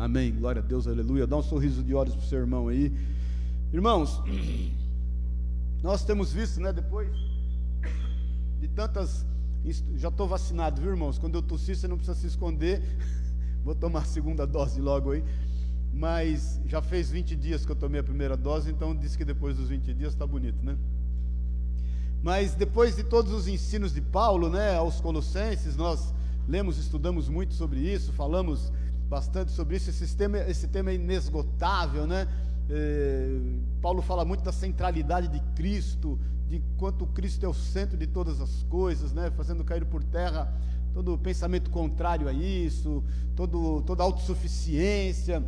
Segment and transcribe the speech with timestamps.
[0.00, 0.34] Amém.
[0.34, 1.26] Glória a Deus, aleluia.
[1.26, 2.90] Dá um sorriso de olhos para o seu irmão aí.
[3.70, 4.18] Irmãos,
[5.84, 7.06] nós temos visto, né, depois
[8.58, 9.26] de tantas.
[9.96, 11.18] Já estou vacinado, viu, irmãos?
[11.18, 12.80] Quando eu tossir, você não precisa se esconder.
[13.62, 15.22] Vou tomar a segunda dose logo aí.
[15.92, 19.58] Mas já fez 20 dias que eu tomei a primeira dose, então disse que depois
[19.58, 20.78] dos 20 dias está bonito, né?
[22.22, 26.14] Mas depois de todos os ensinos de Paulo, né, aos Colossenses, nós
[26.48, 28.72] lemos, estudamos muito sobre isso, falamos
[29.10, 29.90] bastante sobre isso.
[29.90, 32.28] Esse tema, esse tema é inesgotável, né?
[32.70, 33.40] É,
[33.82, 36.16] Paulo fala muito da centralidade de Cristo,
[36.48, 39.32] de quanto Cristo é o centro de todas as coisas, né?
[39.32, 40.54] Fazendo cair por terra
[40.94, 43.02] todo pensamento contrário a isso,
[43.34, 45.44] todo, toda autossuficiência.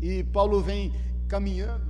[0.00, 0.92] E Paulo vem
[1.28, 1.84] caminhando,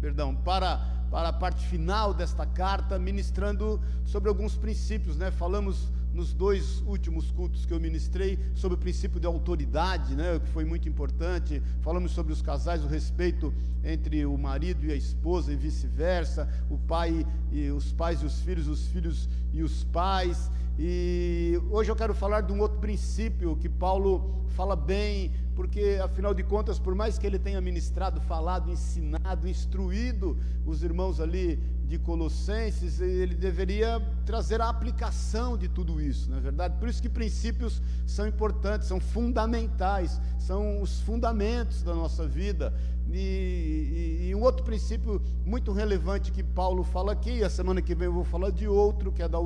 [0.00, 5.30] perdão, para para a parte final desta carta, ministrando sobre alguns princípios, né?
[5.30, 10.48] Falamos nos dois últimos cultos que eu ministrei sobre o princípio de autoridade, né, que
[10.48, 11.60] foi muito importante.
[11.80, 16.78] Falamos sobre os casais, o respeito entre o marido e a esposa e vice-versa, o
[16.78, 20.50] pai e os pais e os filhos, os filhos e os pais.
[20.78, 26.34] E hoje eu quero falar de um outro princípio que Paulo fala bem, porque afinal
[26.34, 31.98] de contas, por mais que ele tenha ministrado, falado, ensinado, instruído os irmãos ali de
[31.98, 36.76] Colossenses, ele deveria trazer a aplicação de tudo isso, não é verdade?
[36.78, 42.72] Por isso que princípios são importantes, são fundamentais, são os fundamentos da nossa vida.
[43.12, 47.94] E, e, e, um outro princípio muito relevante que Paulo fala aqui, a semana que
[47.94, 49.38] vem eu vou falar de outro, que é, da,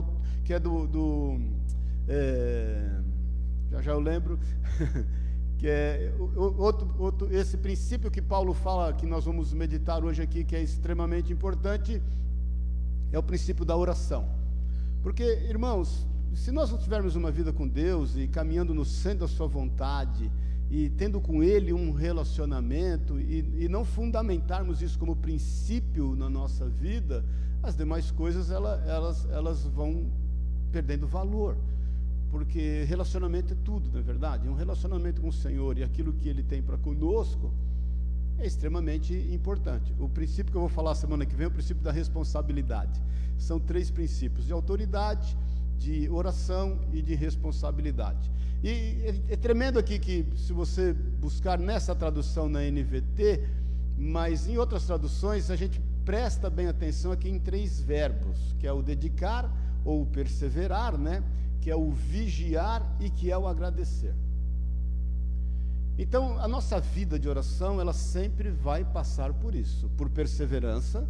[0.45, 0.87] que é do.
[0.87, 1.41] do
[2.07, 2.89] é,
[3.73, 4.39] já já eu lembro.
[5.59, 10.45] que é outro, outro, esse princípio que Paulo fala, que nós vamos meditar hoje aqui,
[10.45, 12.01] que é extremamente importante,
[13.13, 14.29] é o princípio da oração.
[15.03, 19.29] Porque, irmãos, se nós não tivermos uma vida com Deus e caminhando no centro da
[19.29, 20.31] Sua vontade,
[20.71, 26.69] e tendo com Ele um relacionamento, e, e não fundamentarmos isso como princípio na nossa
[26.69, 27.25] vida,
[27.63, 30.07] as demais coisas elas, elas, elas vão
[30.71, 31.57] perdendo valor.
[32.31, 34.49] Porque relacionamento é tudo, não é verdade?
[34.49, 37.53] Um relacionamento com o Senhor e aquilo que Ele tem para conosco
[38.39, 39.95] é extremamente importante.
[39.99, 43.03] O princípio que eu vou falar semana que vem é o princípio da responsabilidade.
[43.37, 45.37] São três princípios: de autoridade,
[45.79, 48.31] de oração e de responsabilidade.
[48.63, 48.69] E
[49.29, 53.45] é, é tremendo aqui que, se você buscar nessa tradução na NVT,
[53.97, 58.73] mas em outras traduções, a gente presta bem atenção aqui em três verbos, que é
[58.73, 59.53] o dedicar
[59.85, 61.23] ou perseverar, né?
[61.61, 64.15] Que é o vigiar e que é o agradecer.
[65.99, 71.07] Então, a nossa vida de oração, ela sempre vai passar por isso, por perseverança,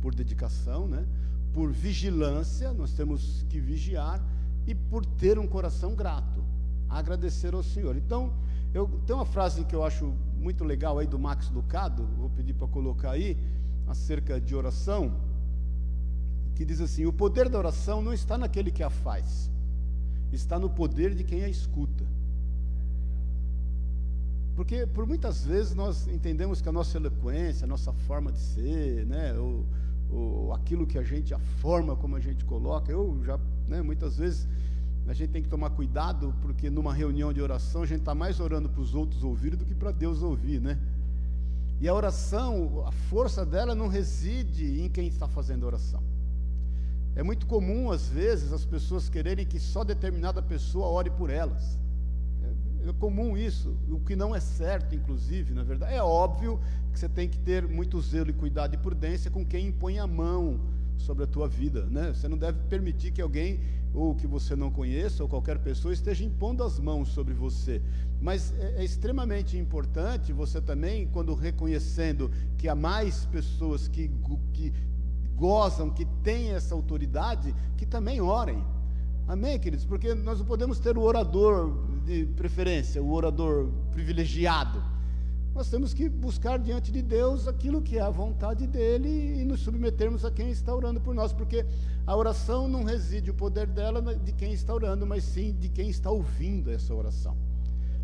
[0.00, 1.04] por dedicação, né?
[1.52, 4.22] por vigilância, nós temos que vigiar,
[4.66, 6.44] e por ter um coração grato,
[6.88, 7.96] agradecer ao Senhor.
[7.96, 8.32] Então,
[8.72, 12.54] eu tenho uma frase que eu acho muito legal aí do Max Lucado, vou pedir
[12.54, 13.36] para colocar aí,
[13.88, 15.12] acerca de oração,
[16.54, 19.50] que diz assim: o poder da oração não está naquele que a faz,
[20.32, 22.04] está no poder de quem a escuta.
[24.54, 29.06] Porque por muitas vezes nós entendemos que a nossa eloquência, a nossa forma de ser,
[29.06, 29.64] né, ou,
[30.10, 33.38] ou aquilo que a gente, a forma como a gente coloca, eu já,
[33.68, 34.48] né, muitas vezes
[35.06, 38.40] a gente tem que tomar cuidado, porque numa reunião de oração a gente está mais
[38.40, 40.78] orando para os outros ouvirem do que para Deus ouvir, né?
[41.80, 46.02] E a oração, a força dela não reside em quem está fazendo a oração.
[47.18, 51.76] É muito comum, às vezes, as pessoas quererem que só determinada pessoa ore por elas
[52.88, 55.94] é comum isso, o que não é certo, inclusive, na verdade.
[55.94, 56.60] É óbvio
[56.92, 60.06] que você tem que ter muito zelo e cuidado e prudência com quem impõe a
[60.06, 60.60] mão
[60.96, 62.12] sobre a tua vida, né?
[62.14, 63.60] Você não deve permitir que alguém
[63.94, 67.80] ou que você não conheça ou qualquer pessoa esteja impondo as mãos sobre você.
[68.20, 74.10] Mas é, é extremamente importante você também, quando reconhecendo que há mais pessoas que,
[74.52, 74.72] que
[75.38, 78.62] gozam, que têm essa autoridade, que também orem.
[79.26, 79.84] Amém, queridos?
[79.84, 81.72] Porque nós não podemos ter o orador
[82.04, 84.82] de preferência, o orador privilegiado.
[85.54, 89.60] Nós temos que buscar diante de Deus aquilo que é a vontade dele e nos
[89.60, 91.64] submetermos a quem está orando por nós, porque
[92.06, 95.88] a oração não reside o poder dela de quem está orando, mas sim de quem
[95.90, 97.36] está ouvindo essa oração.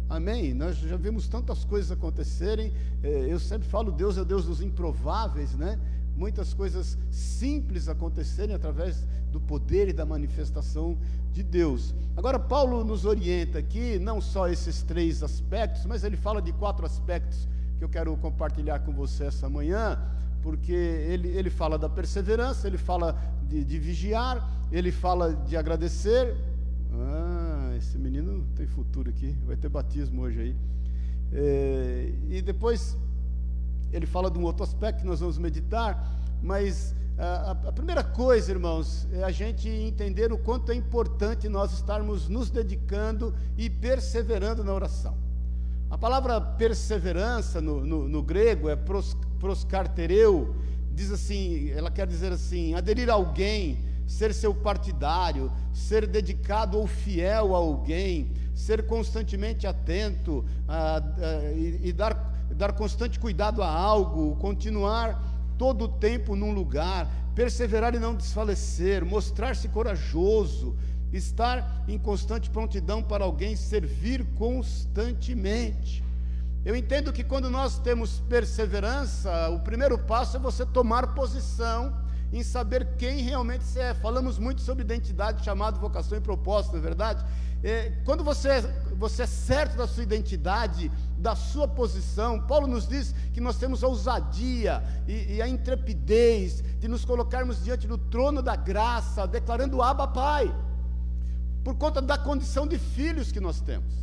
[0.09, 0.53] Amém?
[0.53, 2.73] Nós já vimos tantas coisas acontecerem.
[3.03, 5.79] Eh, eu sempre falo, Deus é Deus dos improváveis, né?
[6.17, 10.97] Muitas coisas simples acontecerem através do poder e da manifestação
[11.33, 11.95] de Deus.
[12.17, 16.87] Agora, Paulo nos orienta aqui, não só esses três aspectos, mas ele fala de quatro
[16.87, 20.01] aspectos que eu quero compartilhar com você essa manhã,
[20.43, 23.19] porque ele, ele fala da perseverança, ele fala
[23.49, 26.37] de, de vigiar, ele fala de agradecer.
[26.93, 30.57] Ah, esse menino tem futuro aqui, vai ter batismo hoje aí.
[31.33, 32.97] É, e depois
[33.95, 36.11] ele fala de um outro aspecto que nós vamos meditar,
[36.43, 41.73] mas a, a, primeira coisa, irmãos, é a gente entender o quanto é importante nós
[41.73, 45.17] estarmos nos dedicando e perseverando na oração.
[45.89, 50.57] A palavra perseverança no, no, no grego é pros, proscartereu,
[50.93, 56.87] diz assim, ela quer dizer assim, aderir a alguém, ser seu partidário, ser dedicado ou
[56.87, 63.69] fiel a alguém, ser constantemente atento a, a, e, e dar, dar constante cuidado a
[63.69, 65.23] algo, continuar
[65.59, 70.77] todo o tempo num lugar, perseverar e não desfalecer, mostrar-se corajoso,
[71.13, 76.03] estar em constante prontidão para alguém, servir constantemente.
[76.65, 82.04] Eu entendo que quando nós temos perseverança, o primeiro passo é você tomar posição
[82.35, 83.95] em saber quem realmente você é.
[83.95, 87.25] Falamos muito sobre identidade, chamado vocação e propósito, não é verdade?
[87.63, 88.61] É, quando você,
[88.97, 93.85] você é certo da sua identidade, da sua posição, Paulo nos diz que nós temos
[93.85, 99.81] a ousadia e, e a intrepidez de nos colocarmos diante do trono da graça, declarando
[99.81, 100.53] Abba Pai,
[101.63, 103.95] por conta da condição de filhos que nós temos.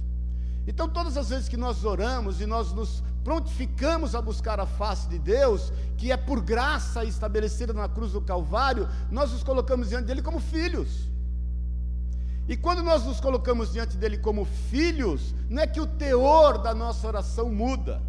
[0.65, 5.07] Então, todas as vezes que nós oramos e nós nos prontificamos a buscar a face
[5.07, 10.05] de Deus, que é por graça estabelecida na cruz do Calvário, nós nos colocamos diante
[10.05, 11.09] dele como filhos.
[12.47, 16.73] E quando nós nos colocamos diante dele como filhos, não é que o teor da
[16.73, 18.01] nossa oração muda,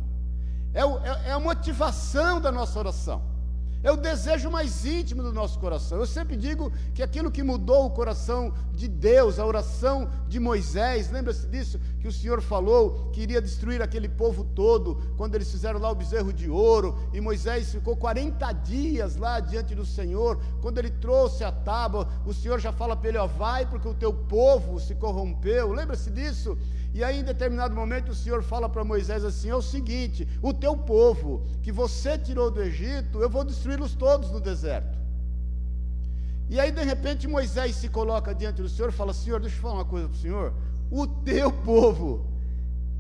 [0.73, 3.32] é, o, é, é a motivação da nossa oração
[3.83, 5.99] é o desejo mais íntimo do nosso coração.
[5.99, 11.11] Eu sempre digo que aquilo que mudou o coração de Deus, a oração de Moisés,
[11.11, 11.81] lembra-se disso?
[12.01, 15.95] Que o Senhor falou que iria destruir aquele povo todo, quando eles fizeram lá o
[15.95, 20.41] bezerro de ouro, e Moisés ficou 40 dias lá diante do Senhor.
[20.61, 23.95] Quando ele trouxe a tábua, o Senhor já fala para ele: ó, vai, porque o
[23.95, 25.73] teu povo se corrompeu.
[25.73, 26.57] Lembra-se disso?
[26.95, 30.53] E aí, em determinado momento, o Senhor fala para Moisés assim: é o seguinte, o
[30.53, 34.99] teu povo que você tirou do Egito, eu vou destruí-los todos no deserto.
[36.51, 39.63] E aí, de repente, Moisés se coloca diante do Senhor e fala: Senhor, deixa eu
[39.63, 40.53] falar uma coisa para o Senhor.
[40.91, 42.27] O teu povo,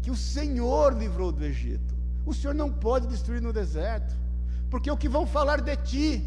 [0.00, 1.94] que o Senhor livrou do Egito,
[2.24, 4.14] o Senhor não pode destruir no deserto,
[4.70, 6.24] porque o que vão falar de ti.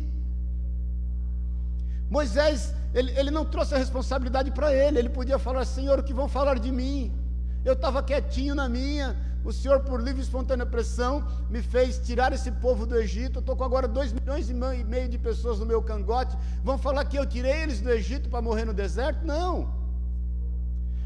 [2.08, 6.14] Moisés, ele, ele não trouxe a responsabilidade para ele, ele podia falar: Senhor, o que
[6.14, 7.25] vão falar de mim?
[7.66, 9.18] Eu estava quietinho na minha.
[9.44, 13.38] O Senhor, por livre e espontânea pressão, me fez tirar esse povo do Egito.
[13.38, 16.38] Eu estou com agora dois milhões e meio de pessoas no meu cangote.
[16.64, 19.26] Vão falar que eu tirei eles do Egito para morrer no deserto?
[19.26, 19.74] Não.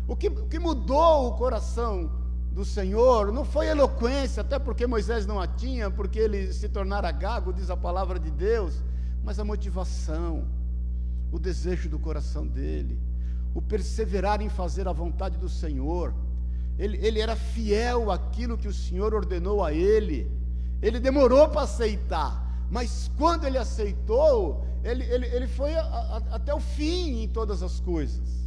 [0.07, 2.11] O que, o que mudou o coração
[2.51, 7.11] do Senhor não foi eloquência, até porque Moisés não a tinha, porque ele se tornara
[7.11, 8.83] gago, diz a palavra de Deus,
[9.23, 10.45] mas a motivação,
[11.31, 12.99] o desejo do coração dele,
[13.53, 16.13] o perseverar em fazer a vontade do Senhor
[16.79, 20.31] ele, ele era fiel àquilo que o Senhor ordenou a ele.
[20.81, 26.53] Ele demorou para aceitar, mas quando ele aceitou, ele, ele, ele foi a, a, até
[26.53, 28.39] o fim em todas as coisas.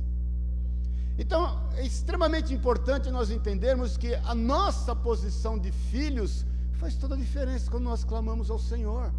[1.18, 7.18] Então, é extremamente importante nós entendermos que a nossa posição de filhos faz toda a
[7.18, 9.12] diferença quando nós clamamos ao Senhor.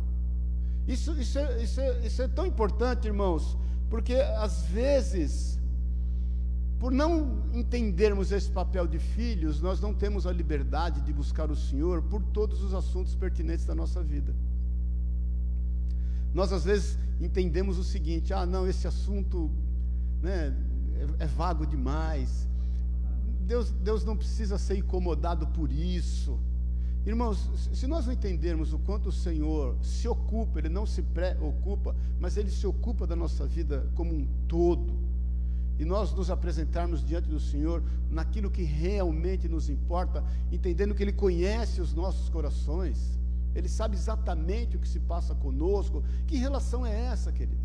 [0.88, 3.56] Isso, isso, é, isso, é, isso é tão importante, irmãos,
[3.92, 5.60] porque às vezes
[6.84, 11.56] por não entendermos esse papel de filhos, nós não temos a liberdade de buscar o
[11.56, 14.36] Senhor por todos os assuntos pertinentes da nossa vida.
[16.34, 19.50] Nós às vezes entendemos o seguinte: ah, não, esse assunto
[20.22, 20.54] né,
[21.20, 22.50] é, é vago demais.
[23.48, 26.38] Deus, Deus não precisa ser incomodado por isso.
[27.06, 31.96] Irmãos, se nós não entendermos o quanto o Senhor se ocupa, Ele não se preocupa,
[32.20, 35.03] mas Ele se ocupa da nossa vida como um todo
[35.84, 41.12] e nós nos apresentarmos diante do Senhor naquilo que realmente nos importa, entendendo que Ele
[41.12, 43.20] conhece os nossos corações,
[43.54, 46.02] Ele sabe exatamente o que se passa conosco.
[46.26, 47.62] Que relação é essa, querido?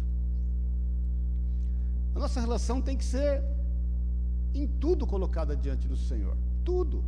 [2.17, 3.41] A nossa relação tem que ser
[4.53, 7.05] em tudo colocada diante do Senhor, tudo.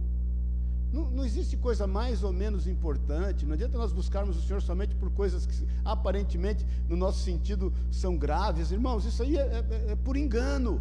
[0.92, 3.44] Não, não, existe coisa mais ou menos importante.
[3.44, 8.16] Não adianta nós buscarmos o Senhor somente por coisas que aparentemente, no nosso sentido, são
[8.16, 8.70] graves.
[8.70, 10.80] Irmãos, isso aí é, é, é por engano.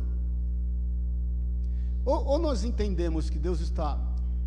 [2.09, 3.95] Ou, ou, nós entendemos que Deus está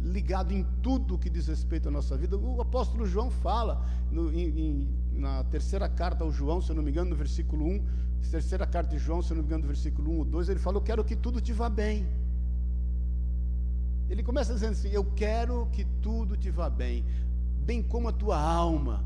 [0.00, 2.36] ligado em tudo que diz respeito à nossa vida.
[2.36, 6.82] O apóstolo João fala no, em, em, na terceira carta ao João, se eu não
[6.82, 7.84] me engano, no versículo 1.
[8.32, 10.58] Terceira carta de João, se eu não me engano, no versículo 1 ou 2, ele
[10.58, 12.04] fala: Eu quero que tudo te vá bem.
[14.10, 17.04] Ele começa dizendo assim: Eu quero que tudo te vá bem,
[17.64, 19.04] bem como a tua alma,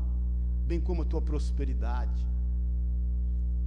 [0.65, 2.25] bem como a tua prosperidade.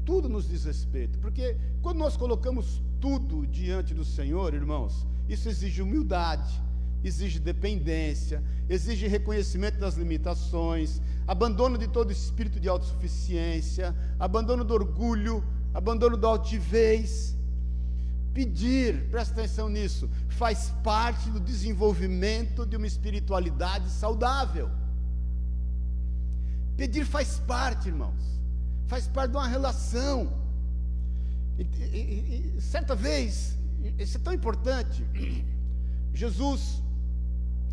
[0.04, 5.83] Tudo nos diz respeito, porque quando nós colocamos tudo diante do Senhor, irmãos, isso exige
[5.83, 6.61] humildade,
[7.02, 15.45] exige dependência, exige reconhecimento das limitações, abandono de todo espírito de autossuficiência, abandono do orgulho,
[15.73, 17.37] abandono da altivez.
[18.35, 24.71] Pedir, presta atenção nisso, faz parte do desenvolvimento de uma espiritualidade saudável.
[26.76, 28.39] Pedir faz parte, irmãos,
[28.90, 30.32] faz parte de uma relação.
[31.56, 33.56] E, e, e, certa vez,
[33.99, 35.06] isso é tão importante,
[36.12, 36.82] Jesus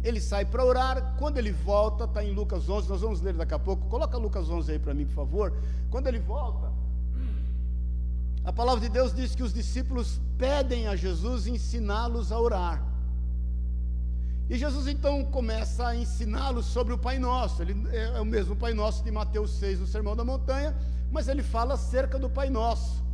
[0.03, 3.53] ele sai para orar, quando ele volta, está em Lucas 11, nós vamos ler daqui
[3.53, 5.53] a pouco, coloca Lucas 11 aí para mim, por favor.
[5.89, 6.71] Quando ele volta,
[8.45, 12.85] a palavra de Deus diz que os discípulos pedem a Jesus ensiná-los a orar.
[14.49, 17.61] E Jesus então começa a ensiná-los sobre o Pai Nosso.
[17.63, 20.73] Ele é o mesmo Pai Nosso de Mateus 6, no Sermão da Montanha,
[21.11, 23.05] mas ele fala acerca do Pai Nosso.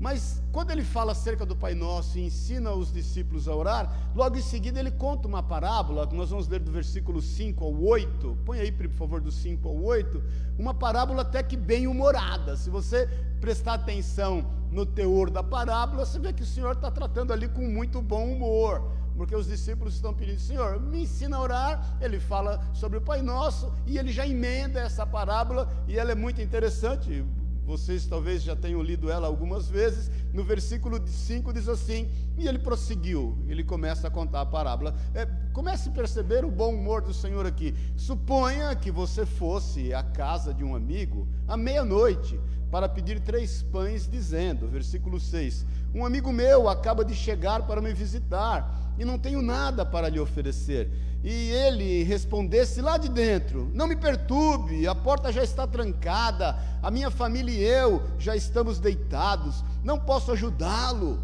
[0.00, 4.36] Mas quando ele fala acerca do Pai Nosso e ensina os discípulos a orar, logo
[4.36, 8.38] em seguida ele conta uma parábola, que nós vamos ler do versículo 5 ao 8.
[8.44, 10.22] Põe aí, por favor, do 5 ao 8.
[10.56, 12.56] Uma parábola até que bem humorada.
[12.56, 13.08] Se você
[13.40, 17.62] prestar atenção no teor da parábola, você vê que o Senhor está tratando ali com
[17.62, 18.92] muito bom humor.
[19.18, 21.98] Porque os discípulos estão pedindo, Senhor, me ensina a orar.
[22.00, 26.14] Ele fala sobre o Pai Nosso e ele já emenda essa parábola e ela é
[26.14, 27.24] muito interessante
[27.68, 30.10] vocês talvez já tenham lido ela algumas vezes.
[30.32, 32.08] No versículo 5 diz assim:
[32.38, 34.96] E ele prosseguiu, ele começa a contar a parábola.
[35.14, 37.74] É, comece a perceber o bom humor do Senhor aqui.
[37.94, 44.08] Suponha que você fosse à casa de um amigo à meia-noite para pedir três pães,
[44.08, 49.40] dizendo, versículo 6: Um amigo meu acaba de chegar para me visitar e não tenho
[49.40, 50.90] nada para lhe oferecer
[51.22, 56.90] e ele respondesse lá de dentro: Não me perturbe, a porta já está trancada, a
[56.90, 61.20] minha família e eu já estamos deitados, não posso ajudá-lo.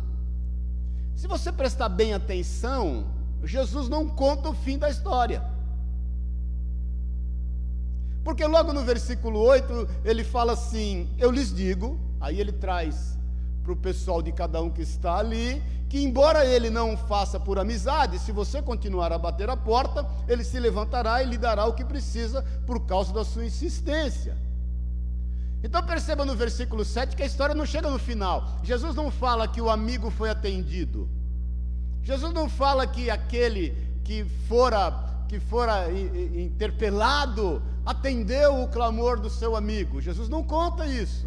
[1.14, 3.06] Se você prestar bem atenção,
[3.44, 5.53] Jesus não conta o fim da história.
[8.24, 13.18] Porque logo no versículo 8 ele fala assim: Eu lhes digo, aí ele traz
[13.62, 17.58] para o pessoal de cada um que está ali, que embora ele não faça por
[17.58, 21.74] amizade, se você continuar a bater a porta, ele se levantará e lhe dará o
[21.74, 24.36] que precisa por causa da sua insistência.
[25.62, 28.58] Então perceba no versículo 7 que a história não chega no final.
[28.62, 31.08] Jesus não fala que o amigo foi atendido.
[32.02, 39.56] Jesus não fala que aquele que fora que fora interpelado atendeu o clamor do seu
[39.56, 40.00] amigo.
[40.00, 41.26] Jesus não conta isso.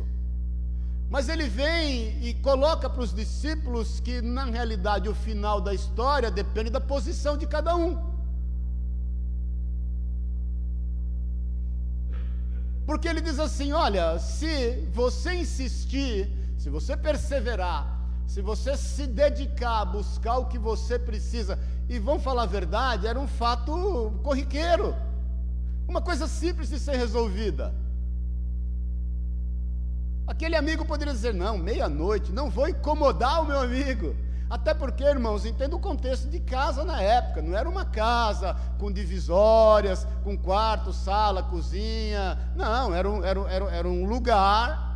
[1.10, 6.32] Mas ele vem e coloca para os discípulos que, na realidade, o final da história
[6.32, 7.98] depende da posição de cada um.
[12.86, 17.97] Porque ele diz assim: olha, se você insistir, se você perseverar,
[18.28, 21.58] se você se dedicar a buscar o que você precisa,
[21.90, 24.94] e vão falar a verdade, era um fato corriqueiro,
[25.88, 27.74] uma coisa simples de ser resolvida.
[30.28, 34.14] Aquele amigo poderia dizer: não, meia-noite, não vou incomodar o meu amigo.
[34.50, 37.42] Até porque, irmãos, entenda o contexto de casa na época.
[37.42, 42.38] Não era uma casa com divisórias, com quarto, sala, cozinha.
[42.56, 44.87] Não, era um, era, era, era um lugar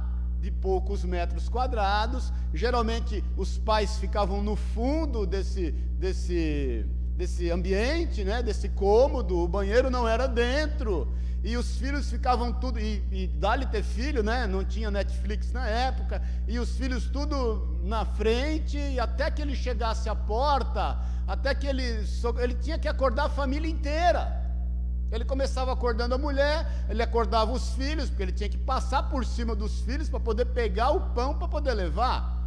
[0.41, 2.33] de poucos metros quadrados.
[2.53, 9.38] Geralmente os pais ficavam no fundo desse, desse, desse ambiente, né, desse cômodo.
[9.38, 11.07] O banheiro não era dentro
[11.43, 14.45] e os filhos ficavam tudo, e, e dá-lhe ter filho, né?
[14.45, 19.55] Não tinha Netflix na época, e os filhos tudo na frente, e até que ele
[19.55, 22.05] chegasse à porta, até que ele,
[22.39, 24.40] ele tinha que acordar a família inteira.
[25.11, 29.25] Ele começava acordando a mulher, ele acordava os filhos, porque ele tinha que passar por
[29.25, 32.41] cima dos filhos para poder pegar o pão para poder levar.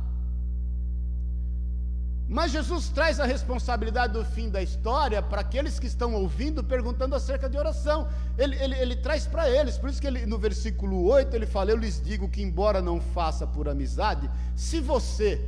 [2.27, 7.15] Mas Jesus traz a responsabilidade do fim da história para aqueles que estão ouvindo, perguntando
[7.15, 8.09] acerca de oração.
[8.39, 11.71] Ele, ele, ele traz para eles, por isso que ele, no versículo 8 ele fala:
[11.71, 15.47] Eu lhes digo que, embora não faça por amizade, se você.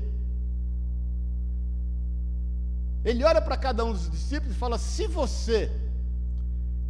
[3.03, 5.73] Ele olha para cada um dos discípulos e fala: Se você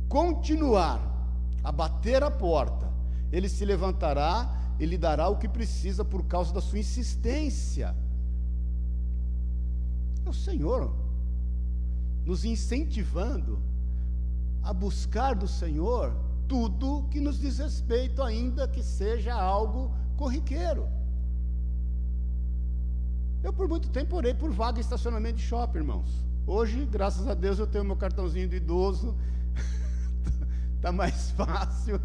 [0.08, 1.00] continuar
[1.62, 2.92] a bater a porta,
[3.32, 7.94] ele se levantará e lhe dará o que precisa por causa da sua insistência.
[10.24, 10.92] É o Senhor
[12.24, 13.60] nos incentivando
[14.62, 16.12] a buscar do Senhor
[16.48, 20.88] tudo que nos diz respeito, ainda que seja algo corriqueiro.
[23.42, 26.10] Eu por muito tempo orei por vaga em estacionamento de shopping, irmãos.
[26.46, 29.16] Hoje, graças a Deus, eu tenho meu cartãozinho de idoso.
[30.86, 32.00] Está mais fácil.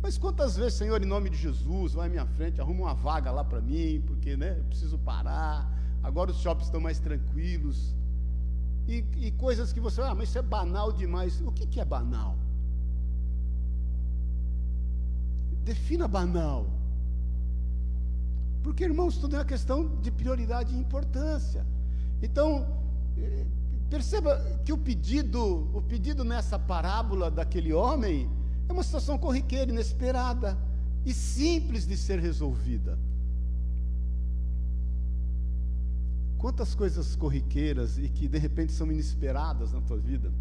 [0.00, 3.32] Mas quantas vezes, Senhor, em nome de Jesus, vai à minha frente, arruma uma vaga
[3.32, 5.68] lá para mim, porque né, eu preciso parar.
[6.00, 7.92] Agora os shoppings estão mais tranquilos.
[8.86, 11.40] e, e coisas que você, ah, mas isso é banal demais.
[11.40, 12.38] O que, que é banal?
[15.64, 16.70] Defina banal.
[18.62, 21.66] Porque, irmãos, tudo é uma questão de prioridade e importância.
[22.22, 22.64] Então,
[23.18, 23.44] eh,
[23.90, 28.30] perceba que o pedido, o pedido nessa parábola daquele homem
[28.68, 30.58] é uma situação corriqueira, inesperada
[31.04, 32.98] e simples de ser resolvida.
[36.38, 40.32] Quantas coisas corriqueiras e que de repente são inesperadas na tua vida,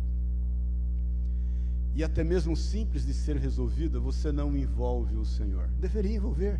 [1.94, 5.70] e até mesmo simples de ser resolvida, você não envolve o Senhor.
[5.80, 6.60] Deveria envolver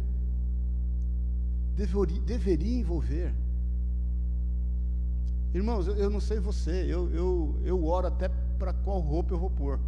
[1.76, 3.34] deveria, deveria envolver.
[5.54, 9.40] Irmãos, eu, eu não sei você, eu, eu, eu oro até para qual roupa eu
[9.40, 9.80] vou pôr.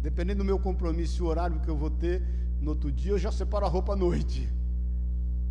[0.00, 2.22] Dependendo do meu compromisso e horário que eu vou ter
[2.60, 4.48] no outro dia, eu já separo a roupa à noite.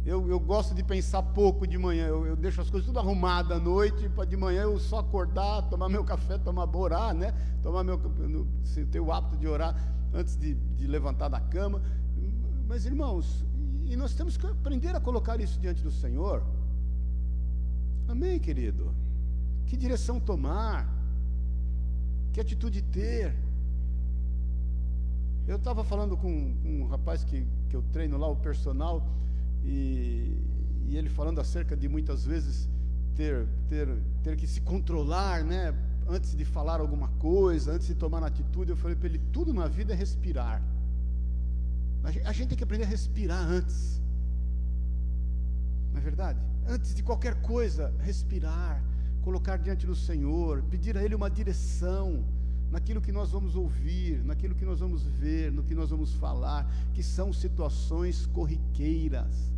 [0.05, 3.57] Eu, eu gosto de pensar pouco de manhã, eu, eu deixo as coisas tudo arrumadas
[3.57, 7.33] à noite, para de manhã eu só acordar, tomar meu café, tomar orar, né?
[7.61, 7.99] Tomar meu,
[8.89, 9.75] ter o hábito de orar
[10.13, 11.81] antes de, de levantar da cama.
[12.67, 13.45] Mas irmãos,
[13.85, 16.43] e nós temos que aprender a colocar isso diante do Senhor.
[18.09, 18.91] Amém, querido?
[19.67, 20.91] Que direção tomar?
[22.33, 23.35] Que atitude ter?
[25.47, 29.07] Eu estava falando com, um rapaz que, que eu treino lá, o personal,
[29.63, 30.35] e,
[30.87, 32.67] e ele falando acerca de muitas vezes
[33.15, 33.87] ter, ter,
[34.23, 35.75] ter que se controlar, né?
[36.07, 39.53] Antes de falar alguma coisa, antes de tomar uma atitude, eu falei para ele: tudo
[39.53, 40.63] na vida é respirar.
[42.03, 44.01] A gente tem que aprender a respirar antes.
[45.99, 46.39] Não é verdade?
[46.65, 48.81] Antes de qualquer coisa, respirar,
[49.21, 52.23] colocar diante do Senhor, pedir a Ele uma direção
[52.71, 56.65] naquilo que nós vamos ouvir, naquilo que nós vamos ver, no que nós vamos falar,
[56.93, 59.51] que são situações corriqueiras.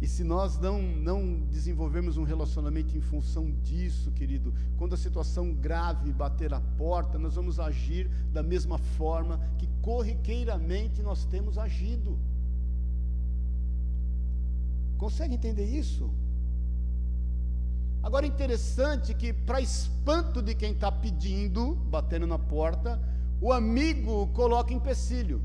[0.00, 5.52] E se nós não, não desenvolvermos um relacionamento em função disso, querido, quando a situação
[5.52, 12.18] grave bater a porta, nós vamos agir da mesma forma que corriqueiramente nós temos agido.
[14.98, 16.10] Consegue entender isso?
[18.02, 23.00] Agora, interessante que, para espanto de quem está pedindo, batendo na porta,
[23.40, 25.40] o amigo coloca empecilho.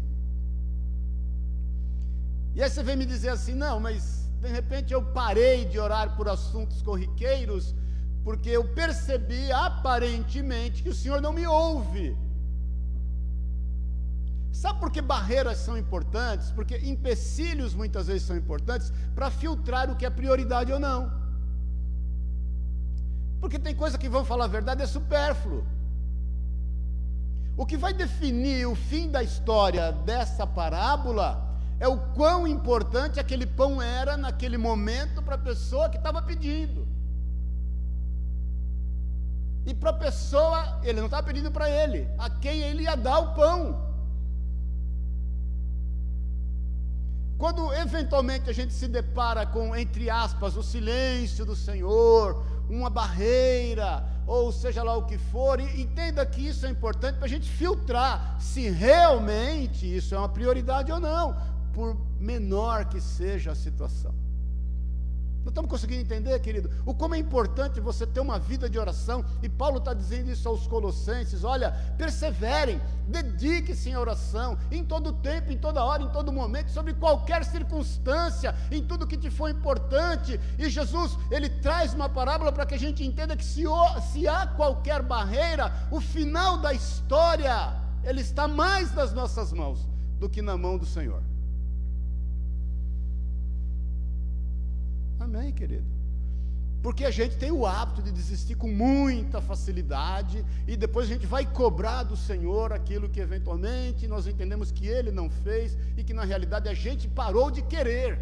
[2.55, 6.15] E aí você vem me dizer assim: não, mas de repente eu parei de orar
[6.15, 7.73] por assuntos corriqueiros,
[8.23, 12.15] porque eu percebi aparentemente que o Senhor não me ouve.
[14.53, 16.51] Sabe por que barreiras são importantes?
[16.51, 21.11] Porque empecilhos muitas vezes são importantes para filtrar o que é prioridade ou não.
[23.41, 25.65] Porque tem coisa que vão falar a verdade é supérfluo.
[27.57, 31.29] O que vai definir o fim da história dessa parábola
[31.79, 36.87] é o quão importante aquele pão era naquele momento para a pessoa que estava pedindo.
[39.65, 43.17] E para a pessoa, ele não estava pedindo para ele, a quem ele ia dar
[43.19, 43.92] o pão.
[47.43, 54.01] Quando eventualmente a gente se depara com, entre aspas, o silêncio do Senhor, uma barreira,
[54.25, 57.49] ou seja lá o que for, e entenda que isso é importante para a gente
[57.49, 61.35] filtrar se realmente isso é uma prioridade ou não
[61.73, 64.15] por menor que seja a situação.
[65.43, 69.25] Não estamos conseguindo entender, querido, o como é importante você ter uma vida de oração,
[69.41, 75.51] e Paulo está dizendo isso aos Colossenses: olha, perseverem, dediquem-se em oração, em todo tempo,
[75.51, 80.39] em toda hora, em todo momento, sobre qualquer circunstância, em tudo que te for importante.
[80.57, 83.63] E Jesus, ele traz uma parábola para que a gente entenda que se,
[84.13, 89.85] se há qualquer barreira, o final da história, ele está mais nas nossas mãos
[90.19, 91.32] do que na mão do Senhor.
[95.23, 95.85] Amém, querido?
[96.81, 101.25] Porque a gente tem o hábito de desistir com muita facilidade e depois a gente
[101.25, 106.13] vai cobrar do Senhor aquilo que eventualmente nós entendemos que Ele não fez e que
[106.13, 108.19] na realidade a gente parou de querer.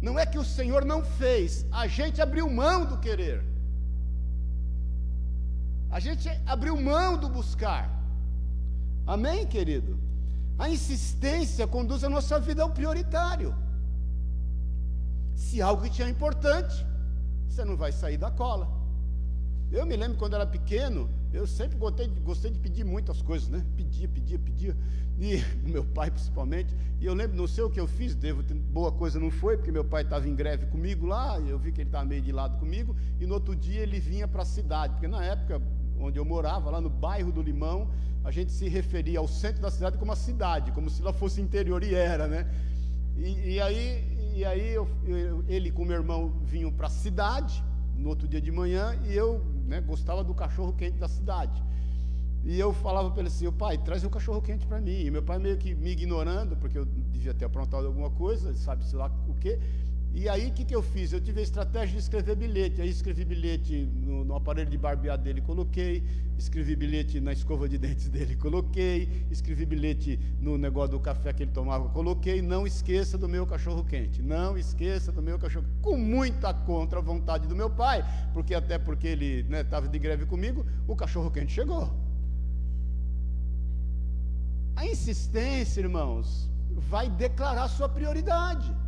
[0.00, 3.44] Não é que o Senhor não fez, a gente abriu mão do querer.
[5.88, 7.88] A gente abriu mão do buscar.
[9.06, 9.96] Amém, querido?
[10.58, 13.54] A insistência conduz a nossa vida ao prioritário.
[15.34, 16.86] Se algo que tinha importante,
[17.48, 18.82] você não vai sair da cola.
[19.70, 23.64] Eu me lembro quando era pequeno, eu sempre gostei, gostei de pedir muitas coisas, né?
[23.74, 24.76] Pedia, pedia, pedia.
[25.18, 26.74] E meu pai principalmente.
[27.00, 29.56] E eu lembro, não sei o que eu fiz, devo ter, boa coisa não foi,
[29.56, 32.32] porque meu pai estava em greve comigo lá, eu vi que ele estava meio de
[32.32, 35.60] lado comigo, e no outro dia ele vinha para a cidade, porque na época
[35.98, 37.90] onde eu morava, lá no bairro do Limão,
[38.24, 41.40] a gente se referia ao centro da cidade como a cidade, como se lá fosse
[41.40, 42.46] interior, e era, né?
[43.16, 47.62] E, e aí e aí eu, eu, ele com meu irmão vinham para a cidade,
[47.96, 51.62] no outro dia de manhã e eu né, gostava do cachorro quente da cidade.
[52.44, 55.04] E eu falava para ele assim: pai, traz um cachorro quente para mim.
[55.04, 58.96] E meu pai meio que me ignorando, porque eu devia ter aprontado alguma coisa, sabe-se
[58.96, 59.60] lá o quê.
[60.14, 61.12] E aí o que, que eu fiz?
[61.12, 62.82] Eu tive a estratégia de escrever bilhete.
[62.82, 66.02] Aí escrevi bilhete no, no, aparelho de barbear dele, coloquei.
[66.38, 69.26] Escrevi bilhete na escova de dentes dele, coloquei.
[69.30, 72.42] Escrevi bilhete no negócio do café que ele tomava, coloquei.
[72.42, 74.20] Não esqueça do meu cachorro quente.
[74.20, 75.64] Não esqueça do meu cachorro.
[75.80, 79.98] Com muita contra a vontade do meu pai, porque até porque ele estava né, de
[79.98, 81.90] greve comigo, o cachorro quente chegou.
[84.76, 88.81] A insistência, irmãos, vai declarar sua prioridade.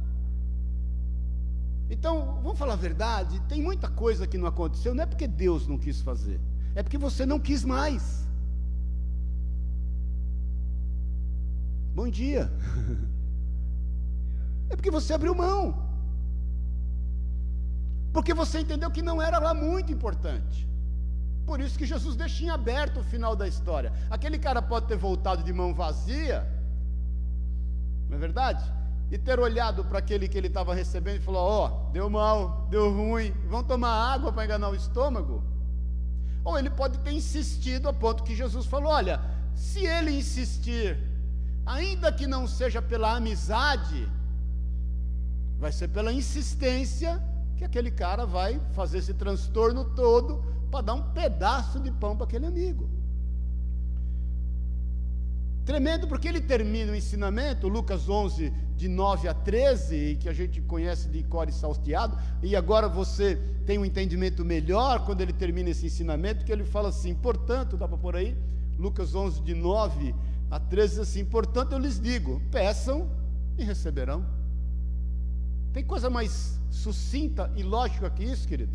[1.89, 5.67] Então, vamos falar a verdade: tem muita coisa que não aconteceu, não é porque Deus
[5.67, 6.41] não quis fazer,
[6.75, 8.27] é porque você não quis mais.
[11.95, 12.51] Bom dia.
[14.71, 15.63] É porque você abriu mão.
[18.15, 20.67] Porque você entendeu que não era lá muito importante.
[21.45, 23.93] Por isso que Jesus deixa em aberto o final da história.
[24.09, 26.49] Aquele cara pode ter voltado de mão vazia,
[28.09, 28.65] não é verdade?
[29.11, 32.67] E ter olhado para aquele que ele estava recebendo e falou: Ó, oh, deu mal,
[32.71, 35.43] deu ruim, vão tomar água para enganar o estômago?
[36.45, 39.21] Ou ele pode ter insistido a ponto que Jesus falou: Olha,
[39.55, 40.99] se ele insistir,
[41.65, 44.09] ainda que não seja pela amizade,
[45.59, 47.23] vai ser pela insistência
[47.57, 52.27] que aquele cara vai fazer esse transtorno todo para dar um pedaço de pão para
[52.27, 52.94] aquele amigo.
[55.65, 60.61] Tremendo porque ele termina o ensinamento, Lucas 11, de 9 a 13, que a gente
[60.61, 65.71] conhece de cor e salteado, e agora você tem um entendimento melhor quando ele termina
[65.71, 68.37] esse ensinamento, que ele fala assim, portanto, dá para por aí,
[68.79, 70.15] Lucas 11, de 9
[70.51, 73.09] a 13, assim, portanto eu lhes digo, peçam
[73.57, 74.27] e receberão.
[75.73, 78.73] Tem coisa mais sucinta e lógica que isso, querido?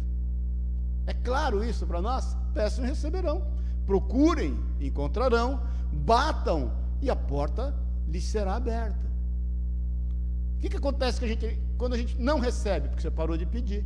[1.06, 2.36] É claro isso para nós?
[2.52, 3.43] Peçam e receberão.
[3.86, 6.71] Procurem, encontrarão batam
[7.02, 7.74] e a porta
[8.08, 9.08] lhes será aberta.
[10.58, 12.90] O que, que acontece que a gente, quando a gente não recebe?
[12.90, 13.86] Porque você parou de pedir.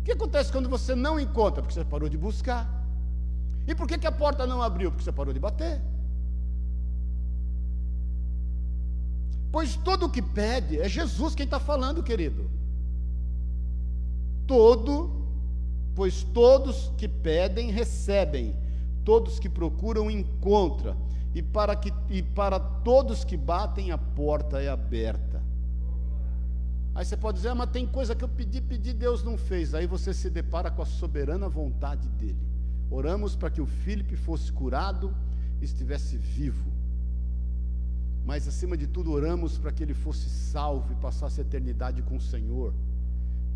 [0.00, 1.62] O que acontece quando você não encontra?
[1.62, 2.66] Porque você parou de buscar.
[3.66, 4.90] E por que, que a porta não abriu?
[4.90, 5.80] Porque você parou de bater.
[9.50, 12.48] Pois todo o que pede, é Jesus quem está falando, querido.
[14.46, 15.26] Todo,
[15.94, 18.54] pois todos que pedem, recebem
[19.06, 20.96] todos que procuram encontra,
[21.36, 25.42] e para, que, e para todos que batem a porta é aberta.
[26.94, 29.74] Aí você pode dizer, ah, mas tem coisa que eu pedi, pedi, Deus não fez.
[29.74, 32.40] Aí você se depara com a soberana vontade dele.
[32.90, 35.14] Oramos para que o Filipe fosse curado
[35.60, 36.72] e estivesse vivo.
[38.24, 42.16] Mas acima de tudo, oramos para que ele fosse salvo e passasse a eternidade com
[42.16, 42.72] o Senhor.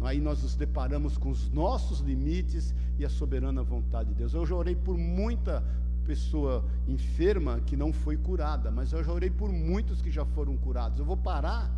[0.02, 4.34] Aí nós nos deparamos com os nossos limites e a soberana vontade de Deus.
[4.34, 5.64] Eu já orei por muita
[6.10, 10.56] pessoa enferma que não foi curada, mas eu já orei por muitos que já foram
[10.56, 10.98] curados.
[10.98, 11.70] Eu vou parar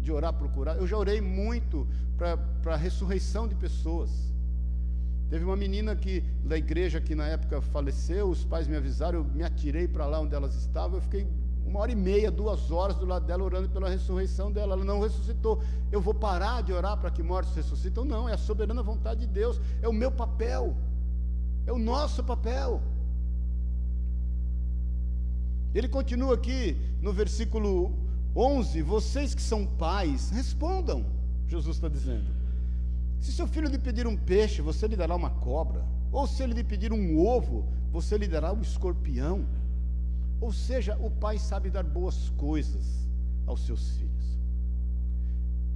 [0.00, 0.78] de orar por curar.
[0.78, 1.86] Eu já orei muito
[2.16, 4.10] para a ressurreição de pessoas.
[5.28, 9.24] Teve uma menina que da igreja que na época faleceu, os pais me avisaram, eu
[9.24, 11.26] me atirei para lá onde elas estavam, eu fiquei
[11.66, 14.72] uma hora e meia, duas horas do lado dela orando pela ressurreição dela.
[14.76, 15.62] Ela não ressuscitou.
[15.92, 18.02] Eu vou parar de orar para que mortos ressuscitam?
[18.02, 20.74] Não, é a soberana vontade de Deus, é o meu papel,
[21.66, 22.82] é o nosso papel.
[25.74, 27.92] Ele continua aqui no versículo
[28.34, 31.04] 11: Vocês que são pais, respondam,
[31.48, 32.30] Jesus está dizendo.
[33.20, 35.84] Se seu filho lhe pedir um peixe, você lhe dará uma cobra.
[36.12, 39.46] Ou se ele lhe pedir um ovo, você lhe dará um escorpião.
[40.40, 43.08] Ou seja, o pai sabe dar boas coisas
[43.46, 44.38] aos seus filhos.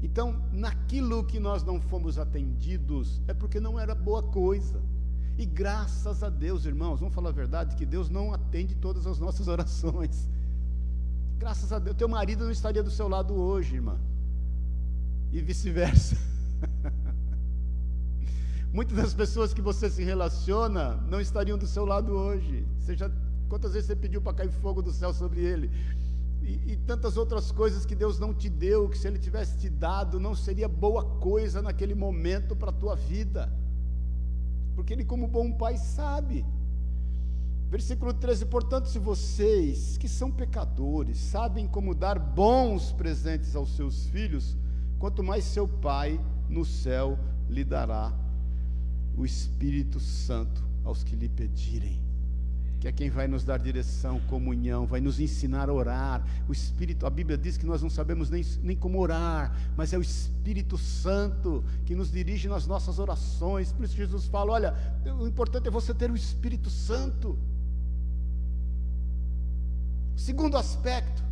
[0.02, 4.80] Então, naquilo que nós não fomos atendidos, é porque não era boa coisa.
[5.38, 9.18] E graças a Deus, irmãos, vamos falar a verdade, que Deus não atende todas as
[9.18, 10.28] nossas orações.
[11.38, 13.96] Graças a Deus, teu marido não estaria do seu lado hoje, irmã.
[15.32, 16.16] E vice-versa.
[18.72, 22.66] Muitas das pessoas que você se relaciona não estariam do seu lado hoje.
[22.80, 23.08] Você já
[23.48, 25.70] Quantas vezes você pediu para cair fogo do céu sobre ele?
[26.42, 29.68] E, e, tantas outras coisas que Deus não te deu, que se Ele tivesse te
[29.68, 33.50] dado, não seria boa coisa naquele momento para a tua vida.
[34.78, 36.46] Porque Ele, como bom pai, sabe.
[37.68, 44.06] Versículo 13: Portanto, se vocês, que são pecadores, sabem como dar bons presentes aos seus
[44.06, 44.56] filhos,
[44.96, 47.18] quanto mais seu Pai no céu
[47.50, 48.12] lhe dará
[49.16, 52.00] o Espírito Santo aos que lhe pedirem.
[52.80, 56.24] Que é quem vai nos dar direção, comunhão, vai nos ensinar a orar.
[56.48, 59.98] O Espírito, a Bíblia diz que nós não sabemos nem, nem como orar, mas é
[59.98, 63.72] o Espírito Santo que nos dirige nas nossas orações.
[63.72, 64.74] Por isso Jesus fala: olha,
[65.18, 67.36] o importante é você ter o Espírito Santo.
[70.16, 71.22] Segundo aspecto,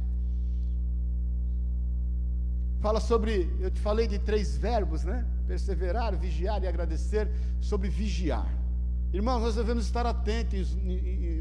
[2.81, 5.25] fala sobre, eu te falei de três verbos, né?
[5.47, 7.31] Perseverar, vigiar e agradecer,
[7.61, 8.66] sobre vigiar.
[9.13, 10.77] Irmãos, nós devemos estar atentos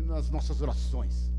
[0.06, 1.30] nas nossas orações.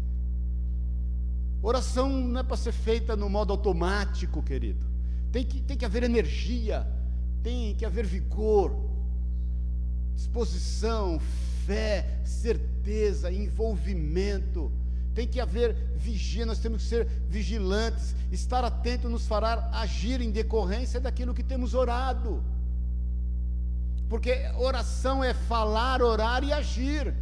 [1.63, 4.87] Oração não é para ser feita no modo automático, querido.
[5.33, 6.87] Tem que, tem que haver energia,
[7.43, 8.77] tem que haver vigor,
[10.15, 11.19] disposição,
[11.67, 14.71] fé, certeza, envolvimento.
[15.15, 18.15] Tem que haver vigia, nós temos que ser vigilantes.
[18.31, 22.45] Estar atento nos fará agir em decorrência daquilo que temos orado.
[24.09, 27.15] Porque oração é falar, orar e agir.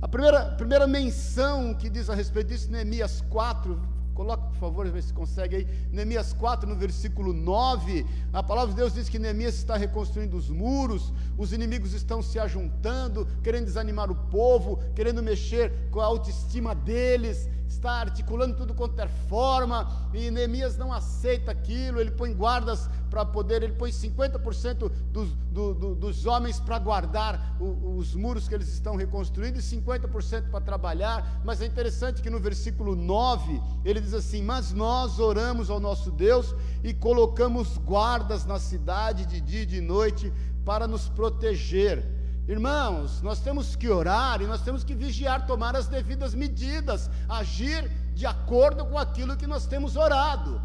[0.00, 3.80] A primeira, primeira menção que diz a respeito disso, Neemias 4,
[4.14, 5.68] coloca por favor, ver se consegue aí.
[5.90, 10.48] Neemias 4, no versículo 9, a palavra de Deus diz que Neemias está reconstruindo os
[10.48, 16.74] muros, os inimigos estão se ajuntando, querendo desanimar o povo, querendo mexer com a autoestima
[16.74, 22.88] deles, está articulando tudo quanto é forma, e Neemias não aceita aquilo, ele põe guardas
[23.10, 28.48] para poder, ele põe 50% dos, do, do, dos homens para guardar o, os muros
[28.48, 33.60] que eles estão reconstruindo e 50% para trabalhar, mas é interessante que no versículo 9
[33.84, 39.40] ele diz assim: Mas nós oramos ao nosso Deus e colocamos guardas na cidade de
[39.40, 40.32] dia e de noite
[40.64, 42.23] para nos proteger.
[42.46, 47.90] Irmãos, nós temos que orar e nós temos que vigiar, tomar as devidas medidas, agir
[48.12, 50.60] de acordo com aquilo que nós temos orado.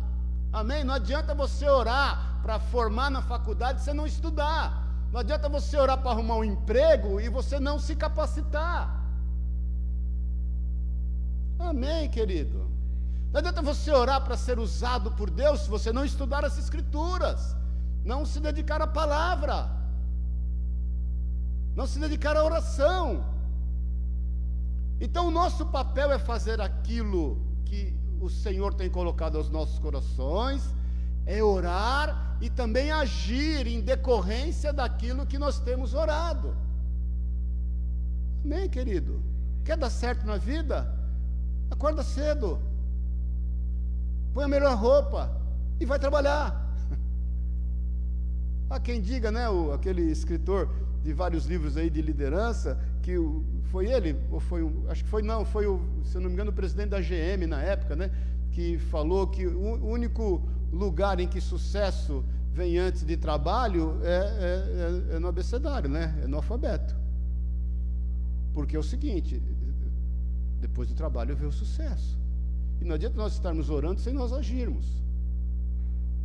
[0.52, 0.84] Amém?
[0.84, 4.88] Não adianta você orar para formar na faculdade e você não estudar.
[5.10, 9.00] Não adianta você orar para arrumar um emprego e você não se capacitar.
[11.58, 12.70] Amém, querido?
[13.32, 17.56] Não adianta você orar para ser usado por Deus se você não estudar as Escrituras,
[18.04, 19.79] não se dedicar à palavra
[21.80, 23.24] não se dedicar à oração.
[25.00, 30.76] Então, o nosso papel é fazer aquilo que o Senhor tem colocado aos nossos corações,
[31.26, 36.54] é orar e também agir em decorrência daquilo que nós temos orado.
[38.44, 39.24] Amém, querido?
[39.63, 40.94] Quer dar certo na vida?
[41.72, 42.60] Acorda cedo,
[44.34, 45.32] põe a melhor roupa
[45.80, 46.76] e vai trabalhar.
[48.70, 53.16] Há quem diga, né, o, aquele escritor, de vários livros aí de liderança, que
[53.72, 56.34] foi ele, ou foi um, acho que foi não, foi o, se eu não me
[56.34, 58.12] engano, o presidente da GM na época, né,
[58.52, 65.12] que falou que o único lugar em que sucesso vem antes de trabalho é, é,
[65.14, 66.96] é, é no abecedário, né, é no alfabeto.
[68.54, 69.42] Porque é o seguinte,
[70.60, 72.20] depois do trabalho vem o sucesso.
[72.82, 74.86] E não adianta nós estarmos orando sem nós agirmos.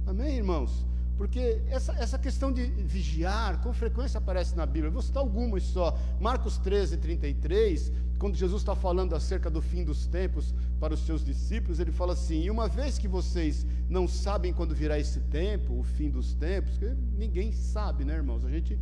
[0.07, 0.85] Amém, irmãos?
[1.17, 4.91] Porque essa, essa questão de vigiar, com frequência aparece na Bíblia.
[4.91, 5.97] vou citar algumas só.
[6.21, 11.25] Marcos 13, 33, quando Jesus está falando acerca do fim dos tempos para os seus
[11.25, 15.79] discípulos, ele fala assim: E uma vez que vocês não sabem quando virá esse tempo,
[15.79, 18.45] o fim dos tempos, que ninguém sabe, né, irmãos?
[18.45, 18.79] A gente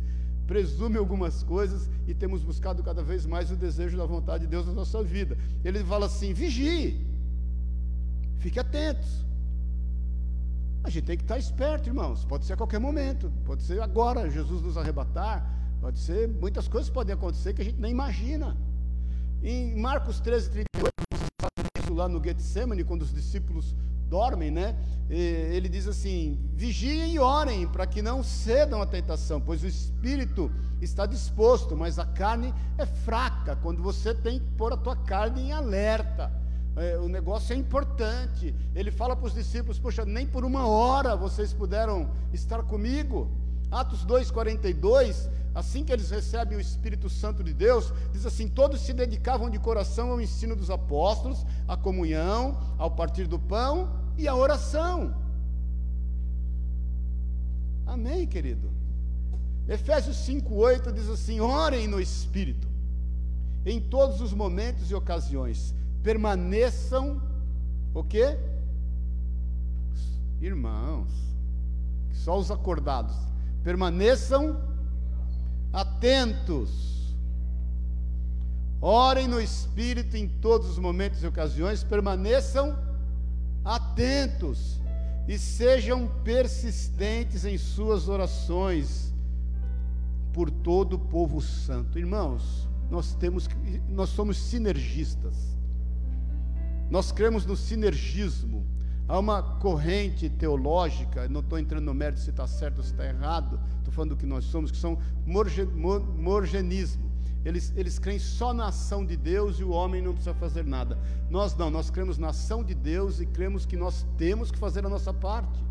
[0.47, 4.65] presume algumas coisas e temos buscado cada vez mais o desejo da vontade de Deus
[4.65, 5.37] na nossa vida.
[5.63, 7.05] Ele fala assim: vigie,
[8.39, 9.23] fique atentos.
[10.83, 12.25] A gente tem que estar esperto, irmãos.
[12.25, 16.89] Pode ser a qualquer momento, pode ser agora, Jesus nos arrebatar, pode ser, muitas coisas
[16.89, 18.57] podem acontecer que a gente nem imagina.
[19.41, 20.91] Em Marcos 13, 38,
[21.81, 23.75] isso lá no Getsemane, quando os discípulos
[24.09, 24.75] dormem, né?
[25.09, 30.51] Ele diz assim: vigiem e orem para que não cedam à tentação, pois o espírito
[30.81, 33.55] está disposto, mas a carne é fraca.
[33.55, 36.42] Quando você tem que pôr a tua carne em alerta
[36.75, 38.53] é, o negócio é importante.
[38.73, 43.29] Ele fala para os discípulos: Poxa, nem por uma hora vocês puderam estar comigo.
[43.69, 48.93] Atos 2,42, assim que eles recebem o Espírito Santo de Deus, diz assim: Todos se
[48.93, 54.35] dedicavam de coração ao ensino dos apóstolos, à comunhão, ao partir do pão e à
[54.35, 55.15] oração.
[57.85, 58.71] Amém, querido?
[59.67, 62.67] Efésios 5,8 diz assim: Orem no Espírito,
[63.63, 67.21] em todos os momentos e ocasiões permaneçam
[67.93, 68.37] o quê?
[70.41, 71.09] Irmãos,
[72.11, 73.15] só os acordados,
[73.63, 74.61] permaneçam
[75.71, 77.15] atentos.
[78.81, 82.77] Orem no espírito em todos os momentos e ocasiões, permaneçam
[83.63, 84.81] atentos
[85.25, 89.13] e sejam persistentes em suas orações
[90.33, 91.97] por todo o povo santo.
[91.97, 93.47] Irmãos, nós temos
[93.87, 95.52] nós somos sinergistas.
[96.93, 98.63] Nós cremos no sinergismo.
[99.07, 103.03] Há uma corrente teológica, não estou entrando no mérito se está certo ou se está
[103.03, 107.11] errado, estou falando do que nós somos, que são morge, mor, morgenismo.
[107.43, 110.99] Eles, eles creem só na ação de Deus e o homem não precisa fazer nada.
[111.31, 114.85] Nós não, nós cremos na ação de Deus e cremos que nós temos que fazer
[114.85, 115.63] a nossa parte.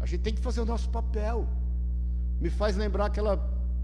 [0.00, 1.46] A gente tem que fazer o nosso papel.
[2.40, 3.36] Me faz lembrar aquela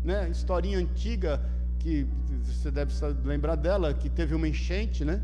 [0.02, 1.44] né, historinha antiga
[1.80, 2.06] que
[2.44, 2.92] você deve
[3.24, 5.20] lembrar dela, que teve uma enchente, né?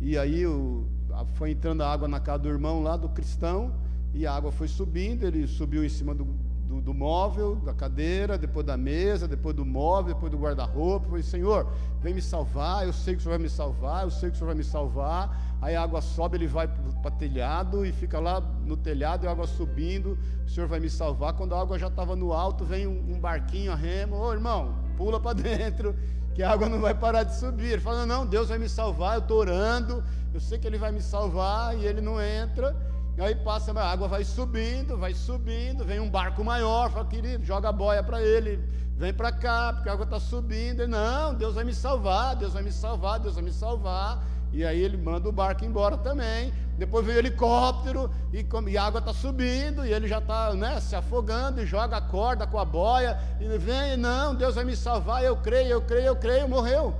[0.00, 0.86] E aí o,
[1.34, 3.72] foi entrando a água na casa do irmão lá, do cristão,
[4.14, 6.24] e a água foi subindo, ele subiu em cima do,
[6.68, 11.22] do, do móvel, da cadeira, depois da mesa, depois do móvel, depois do guarda-roupa, falei,
[11.22, 11.66] Senhor,
[12.00, 14.38] vem me salvar, eu sei que o Senhor vai me salvar, eu sei que o
[14.38, 16.68] Senhor vai me salvar, aí a água sobe, ele vai
[17.02, 20.90] para telhado e fica lá no telhado e a água subindo, o Senhor vai me
[20.90, 21.32] salvar.
[21.32, 24.89] Quando a água já estava no alto, vem um, um barquinho a remo, ô irmão,
[25.00, 25.96] pula para dentro,
[26.34, 27.72] que a água não vai parar de subir.
[27.72, 30.92] Ele fala: Não, Deus vai me salvar, eu estou orando, eu sei que Ele vai
[30.92, 32.76] me salvar, e ele não entra.
[33.18, 37.68] Aí passa, a água vai subindo, vai subindo, vem um barco maior, fala, querido, joga
[37.68, 38.58] a boia para ele,
[38.96, 40.80] vem para cá, porque a água está subindo.
[40.80, 44.24] Ele, não, Deus vai me salvar, Deus vai me salvar, Deus vai me salvar.
[44.52, 46.52] E aí ele manda o barco embora também.
[46.76, 50.80] Depois vem o helicóptero e, e a água está subindo e ele já está né,
[50.80, 53.18] se afogando e joga a corda com a boia.
[53.38, 56.48] E vem, não, Deus vai me salvar, eu creio, eu creio, eu creio.
[56.48, 56.94] Morreu.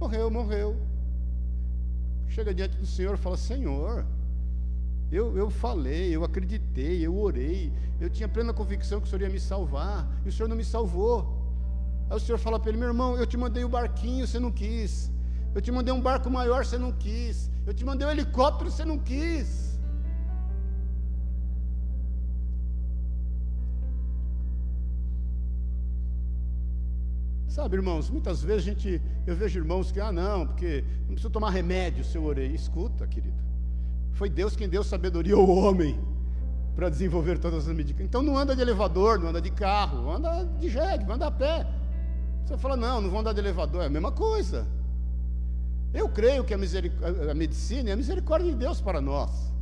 [0.00, 0.76] Morreu, morreu.
[2.28, 4.04] Chega diante do Senhor e fala: Senhor,
[5.12, 9.28] eu, eu falei, eu acreditei, eu orei, eu tinha plena convicção que o Senhor ia
[9.28, 11.40] me salvar, e o Senhor não me salvou.
[12.10, 14.50] Aí o Senhor fala para ele: meu irmão, eu te mandei o barquinho, você não
[14.50, 15.12] quis.
[15.54, 17.50] Eu te mandei um barco maior, você não quis.
[17.66, 19.72] Eu te mandei um helicóptero, você não quis.
[27.46, 31.28] Sabe, irmãos, muitas vezes a gente, eu vejo irmãos que, ah, não, porque não preciso
[31.28, 32.48] tomar remédio se eu orei.
[32.54, 33.36] Escuta, querido.
[34.12, 36.00] Foi Deus quem deu sabedoria ao homem
[36.74, 38.04] para desenvolver todas as medidas.
[38.04, 41.66] Então não anda de elevador, não anda de carro, anda de jegue, anda a pé.
[42.46, 44.66] Você fala, não, não vou andar de elevador, é a mesma coisa.
[45.92, 46.58] Eu creio que a,
[47.30, 49.52] a medicina é a misericórdia de Deus para nós.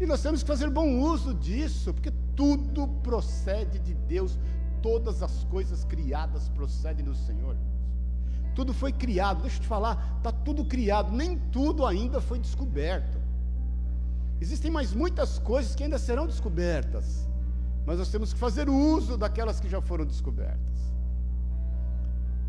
[0.00, 4.38] E nós temos que fazer bom uso disso, porque tudo procede de Deus,
[4.82, 7.56] todas as coisas criadas procedem do Senhor.
[8.54, 13.18] Tudo foi criado, deixa eu te falar, está tudo criado, nem tudo ainda foi descoberto.
[14.40, 17.28] Existem mais muitas coisas que ainda serão descobertas,
[17.86, 20.74] mas nós temos que fazer uso daquelas que já foram descobertas.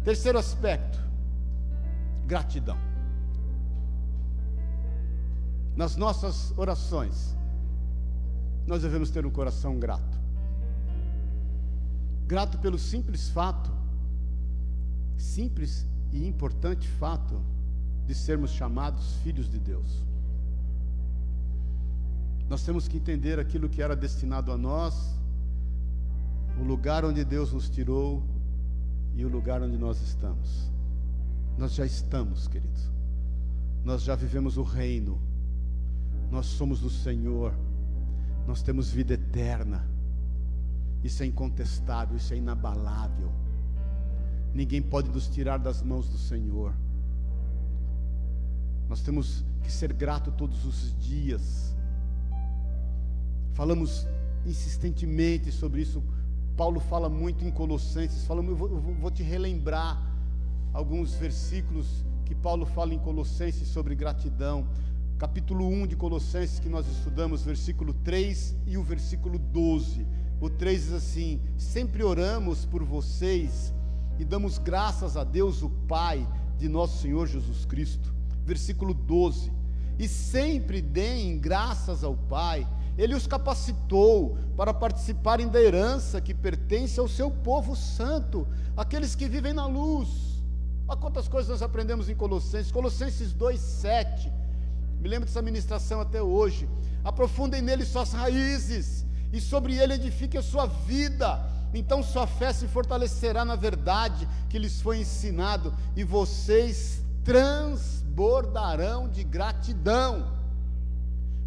[0.03, 0.99] Terceiro aspecto,
[2.25, 2.77] gratidão.
[5.75, 7.35] Nas nossas orações,
[8.65, 10.17] nós devemos ter um coração grato.
[12.25, 13.71] Grato pelo simples fato,
[15.17, 17.41] simples e importante fato
[18.07, 20.03] de sermos chamados filhos de Deus.
[22.49, 25.15] Nós temos que entender aquilo que era destinado a nós,
[26.59, 28.23] o lugar onde Deus nos tirou
[29.15, 30.74] e o lugar onde nós estamos.
[31.57, 32.89] Nós já estamos, queridos.
[33.83, 35.19] Nós já vivemos o reino.
[36.29, 37.53] Nós somos do Senhor.
[38.45, 39.87] Nós temos vida eterna.
[41.03, 43.31] Isso é incontestável, isso é inabalável.
[44.53, 46.73] Ninguém pode nos tirar das mãos do Senhor.
[48.89, 51.75] Nós temos que ser grato todos os dias.
[53.53, 54.07] Falamos
[54.45, 56.03] insistentemente sobre isso.
[56.57, 58.25] Paulo fala muito em Colossenses.
[58.25, 60.14] Falamos, eu vou, eu vou te relembrar
[60.75, 64.67] alguns versículos que Paulo fala em Colossenses sobre gratidão.
[65.17, 70.05] Capítulo 1 de Colossenses que nós estudamos, versículo 3 e o versículo 12.
[70.41, 73.73] O 3 diz assim: Sempre oramos por vocês
[74.19, 78.13] e damos graças a Deus, o Pai de nosso Senhor Jesus Cristo.
[78.43, 79.53] Versículo 12:
[79.97, 86.99] E sempre deem graças ao Pai, Ele os capacitou para participarem da herança que pertence
[86.99, 90.34] ao seu povo santo, aqueles que vivem na luz
[90.87, 92.71] Olha quantas coisas nós aprendemos em Colossenses.
[92.71, 94.31] Colossenses 2,7.
[95.01, 96.69] Me lembro dessa ministração até hoje.
[97.03, 101.43] Aprofundem nele suas raízes, e sobre ele edifiquem a sua vida.
[101.73, 109.23] Então sua fé se fortalecerá na verdade que lhes foi ensinado, e vocês transbordarão de
[109.23, 110.31] gratidão.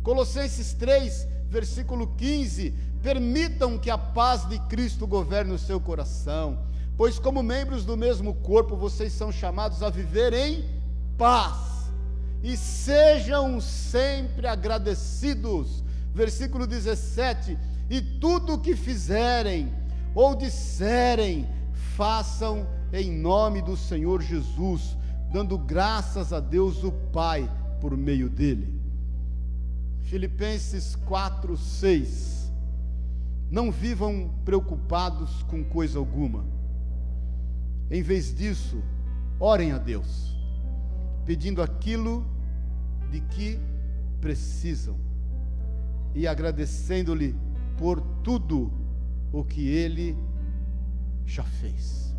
[0.02, 6.66] Colossenses 3, versículo 15: Permitam que a paz de Cristo governe o seu coração
[6.98, 10.64] pois, como membros do mesmo corpo, vocês são chamados a viver em
[11.16, 11.88] paz,
[12.42, 15.84] e sejam sempre agradecidos.
[16.12, 17.56] Versículo 17:
[17.88, 19.72] E tudo o que fizerem,
[20.12, 21.46] ou disserem,
[21.96, 24.96] façam em nome do Senhor Jesus,
[25.32, 27.48] dando graças a Deus o Pai
[27.80, 28.76] por meio dele.
[30.02, 32.50] Filipenses 4, 6.
[33.48, 36.57] Não vivam preocupados com coisa alguma.
[37.90, 38.82] Em vez disso,
[39.40, 40.36] orem a Deus,
[41.24, 42.26] pedindo aquilo
[43.10, 43.58] de que
[44.20, 44.96] precisam
[46.14, 47.34] e agradecendo-lhe
[47.76, 48.72] por tudo
[49.32, 50.16] o que ele
[51.24, 52.14] já fez.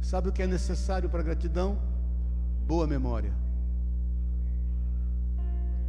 [0.00, 1.78] Sabe o que é necessário para gratidão?
[2.66, 3.32] Boa memória.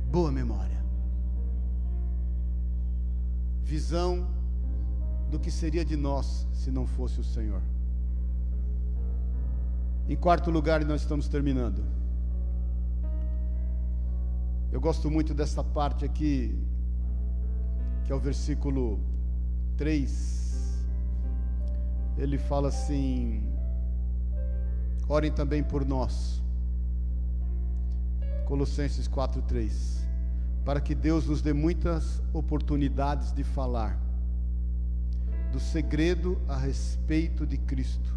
[0.10, 0.84] Boa memória.
[3.62, 4.28] Visão
[5.36, 7.62] do que seria de nós se não fosse o Senhor.
[10.08, 11.84] Em quarto lugar, e nós estamos terminando.
[14.72, 16.58] Eu gosto muito dessa parte aqui,
[18.06, 19.00] que é o versículo
[19.76, 20.86] 3.
[22.18, 23.44] Ele fala assim:
[25.10, 26.42] Orem também por nós.
[28.46, 30.08] Colossenses 4:3.
[30.64, 34.05] Para que Deus nos dê muitas oportunidades de falar
[35.56, 38.14] do segredo a respeito de Cristo.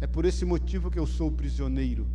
[0.00, 2.08] É por esse motivo que eu sou prisioneiro.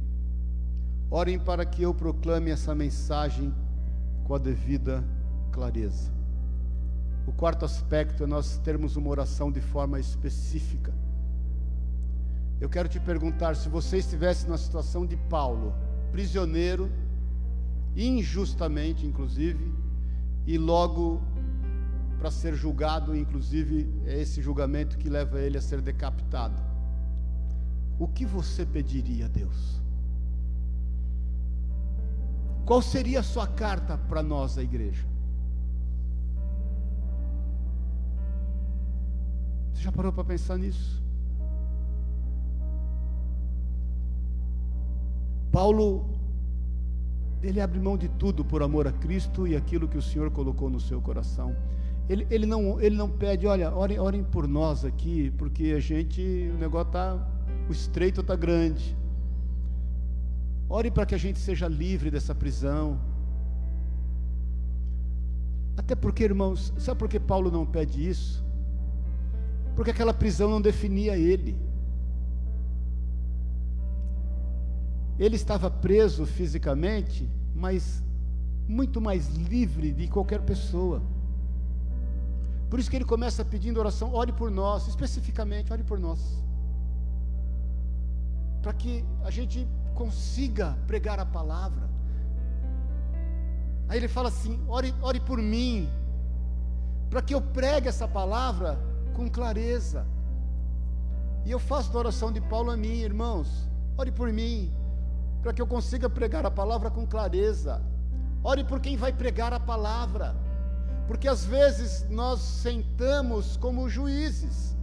[1.10, 3.56] Orem para que eu proclame essa mensagem
[4.26, 5.02] com a devida
[5.54, 6.12] clareza.
[7.26, 10.94] O quarto aspecto é nós termos uma oração de forma específica.
[12.60, 15.74] Eu quero te perguntar: se você estivesse na situação de Paulo,
[16.12, 16.92] prisioneiro,
[17.96, 19.74] injustamente, inclusive,
[20.46, 21.22] e logo
[22.20, 26.62] para ser julgado, inclusive é esse julgamento que leva ele a ser decapitado.
[27.98, 29.82] O que você pediria a Deus?
[32.66, 35.08] Qual seria a sua carta para nós, a igreja?
[39.74, 41.02] Você já parou para pensar nisso?
[45.52, 46.06] Paulo,
[47.42, 50.70] ele abre mão de tudo por amor a Cristo e aquilo que o Senhor colocou
[50.70, 51.56] no seu coração.
[52.10, 56.22] Ele, ele, não, ele não pede, olha, orem, orem por nós aqui, porque a gente,
[56.56, 57.30] o negócio está,
[57.70, 58.98] o estreito está grande.
[60.68, 63.00] Ore para que a gente seja livre dessa prisão.
[65.78, 68.44] Até porque, irmãos, sabe por que Paulo não pede isso?
[69.76, 71.56] Porque aquela prisão não definia ele.
[75.20, 78.04] Ele estava preso fisicamente, mas
[78.68, 81.04] muito mais livre de qualquer pessoa.
[82.70, 86.20] Por isso que ele começa pedindo oração, ore por nós, especificamente, ore por nós.
[88.62, 91.90] Para que a gente consiga pregar a palavra.
[93.88, 95.90] Aí ele fala assim: ore, ore por mim,
[97.10, 98.78] para que eu pregue essa palavra
[99.16, 100.06] com clareza.
[101.46, 103.68] E eu faço da oração de Paulo a mim, irmãos,
[103.98, 104.72] ore por mim,
[105.42, 107.82] para que eu consiga pregar a palavra com clareza.
[108.44, 110.36] Ore por quem vai pregar a palavra
[111.10, 114.78] porque às vezes nós sentamos como juízes,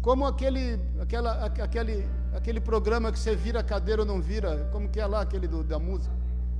[0.00, 4.88] como aquele, aquela, aquele, aquele programa que você vira a cadeira ou não vira, como
[4.88, 6.14] que é lá aquele do, da música?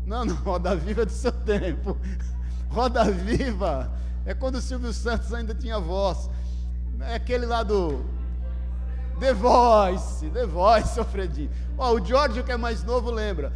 [0.04, 1.96] Não, não, Roda Viva é do seu tempo.
[2.68, 3.92] Roda Viva
[4.24, 6.28] é quando o Silvio Santos ainda tinha voz.
[6.98, 8.04] É aquele lá do
[9.20, 11.52] The Voice, The Voice, seu Fredinho.
[11.78, 13.52] Ó, o George, que é mais novo, lembra.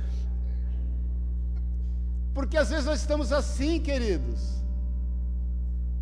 [2.35, 4.61] Porque às vezes nós estamos assim, queridos.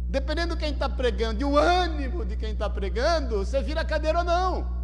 [0.09, 4.19] Dependendo de quem está pregando e o ânimo de quem está pregando, você vira cadeira
[4.21, 4.79] ou não.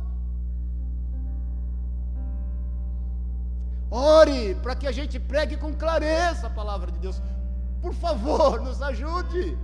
[3.91, 7.23] Ore para que a gente pregue com clareza a palavra de Deus.
[7.81, 9.57] Por favor, nos ajude.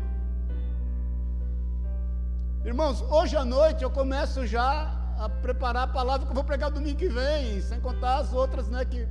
[2.65, 6.71] Irmãos, hoje à noite eu começo já a preparar a palavra que eu vou pregar
[6.71, 9.09] domingo que vem, sem contar as outras, né, que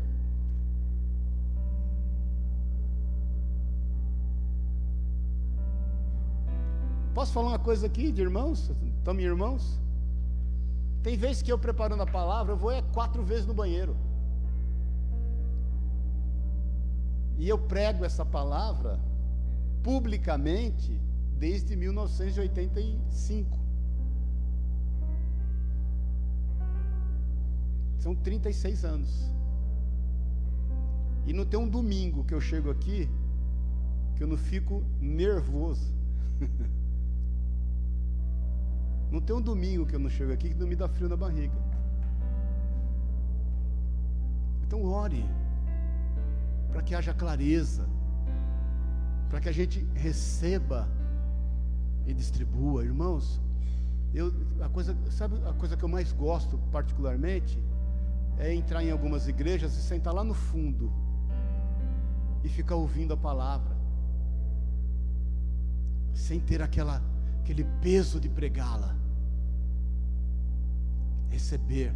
[7.20, 8.72] Posso falar uma coisa aqui de irmãos?
[8.98, 9.78] Estamos irmãos?
[11.04, 13.94] Tem vezes que eu preparando a palavra, eu vou é quatro vezes no banheiro.
[17.38, 18.98] E eu prego essa palavra
[19.84, 20.98] publicamente
[21.38, 23.60] desde 1985.
[27.98, 29.30] São 36 anos.
[31.28, 33.10] E não tem um domingo que eu chego aqui
[34.16, 35.94] que eu não fico nervoso.
[39.12, 41.18] Não tem um domingo que eu não chego aqui que não me dá frio na
[41.18, 41.54] barriga.
[44.64, 45.26] Então ore
[46.72, 47.88] para que haja clareza.
[49.30, 50.88] para que a gente receba
[52.06, 52.84] e distribua.
[52.84, 53.40] Irmãos,
[54.14, 57.60] eu, a coisa, sabe a coisa que eu mais gosto particularmente
[58.40, 60.92] é entrar em algumas igrejas e sentar lá no fundo
[62.44, 63.76] e ficar ouvindo a palavra,
[66.14, 67.02] sem ter aquela,
[67.50, 68.96] aquele peso de pregá-la.
[71.30, 71.92] Receber.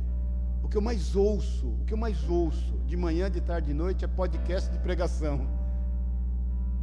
[0.63, 3.73] O que eu mais ouço, o que eu mais ouço de manhã, de tarde, de
[3.73, 5.47] noite é podcast de pregação.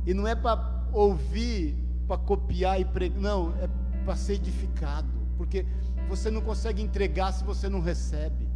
[0.07, 3.69] E não é para ouvir, para copiar e pregar, não, é
[4.05, 5.67] para ser edificado, porque
[6.09, 8.49] você não consegue entregar se você não recebe.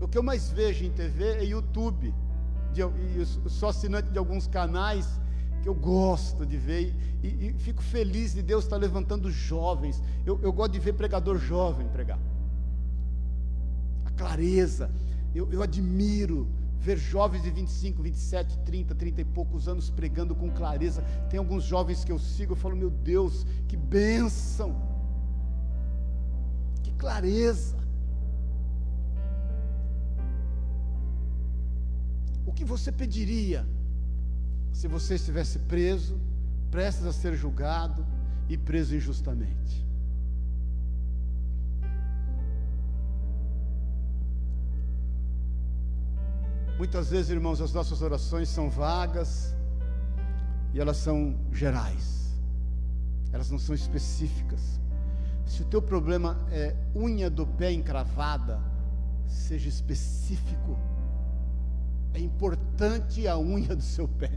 [0.00, 2.14] O que eu mais vejo em TV é YouTube.
[2.72, 5.20] De, e eu sou assinante de alguns canais
[5.60, 10.02] que eu gosto de ver e, e fico feliz de Deus estar levantando jovens.
[10.24, 12.18] Eu, eu, gosto de ver pregador jovem pregar.
[14.04, 14.90] A clareza.
[15.34, 16.48] Eu, eu admiro
[16.78, 21.02] ver jovens de 25, 27, 30, 30 e poucos anos pregando com clareza.
[21.28, 24.74] Tem alguns jovens que eu sigo, eu falo, meu Deus, que bênção,
[26.82, 27.78] que clareza.
[32.46, 33.66] O que você pediria
[34.72, 36.18] se você estivesse preso,
[36.70, 38.06] prestes a ser julgado
[38.48, 39.86] e preso injustamente?
[46.78, 49.54] Muitas vezes, irmãos, as nossas orações são vagas
[50.72, 52.34] e elas são gerais,
[53.32, 54.80] elas não são específicas.
[55.44, 58.58] Se o teu problema é unha do pé encravada,
[59.26, 60.78] seja específico
[62.12, 64.30] é importante a unha do seu pé.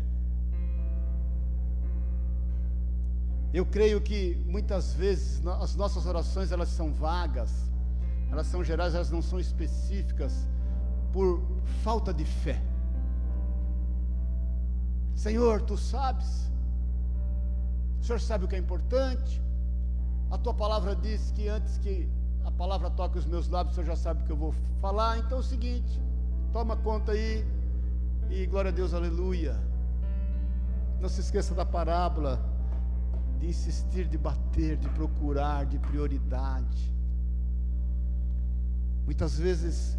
[3.53, 7.71] Eu creio que muitas vezes as nossas orações elas são vagas,
[8.31, 10.47] elas são gerais, elas não são específicas
[11.11, 11.39] por
[11.83, 12.59] falta de fé.
[15.13, 16.51] Senhor, tu sabes,
[18.01, 19.39] o Senhor sabe o que é importante,
[20.31, 22.09] a tua palavra diz que antes que
[22.43, 25.19] a palavra toque os meus lábios, o Senhor já sabe o que eu vou falar,
[25.19, 26.01] então é o seguinte,
[26.51, 27.45] toma conta aí,
[28.31, 29.55] e glória a Deus, aleluia.
[30.99, 32.52] Não se esqueça da parábola
[33.43, 36.93] de insistir, de bater, de procurar, de prioridade.
[39.05, 39.97] Muitas vezes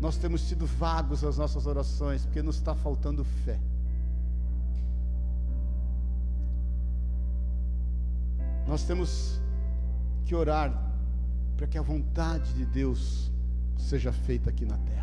[0.00, 3.60] nós temos sido vagos nas nossas orações, porque nos está faltando fé.
[8.66, 9.40] Nós temos
[10.24, 10.72] que orar
[11.56, 13.30] para que a vontade de Deus
[13.76, 14.96] seja feita aqui na terra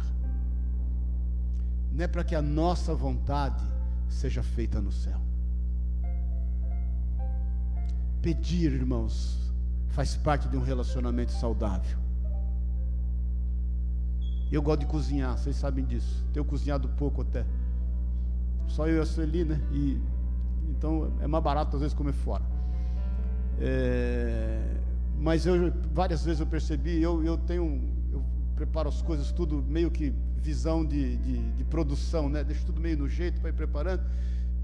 [1.92, 3.64] não é para que a nossa vontade
[4.10, 5.23] seja feita no céu.
[8.24, 9.52] Pedir, irmãos,
[9.90, 12.00] faz parte de um relacionamento saudável.
[14.50, 16.26] Eu gosto de cozinhar, vocês sabem disso.
[16.32, 17.46] Tenho cozinhado pouco até.
[18.66, 19.60] Só eu e a Sueli, né?
[19.74, 20.02] E,
[20.70, 22.46] então é mais barato às vezes comer fora.
[23.60, 24.78] É,
[25.20, 28.24] mas eu várias vezes eu percebi, eu, eu tenho, eu
[28.56, 32.42] preparo as coisas tudo meio que visão de, de, de produção, né?
[32.42, 34.04] Deixo tudo meio no jeito para ir preparando.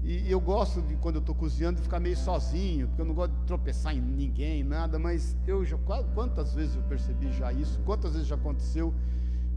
[0.02, 3.14] E, eu gosto de, quando eu estou cozinhando, de ficar meio sozinho, porque eu não
[3.14, 5.76] gosto de tropeçar em ninguém, nada, mas eu já,
[6.14, 8.94] quantas vezes eu percebi já isso, quantas vezes já aconteceu,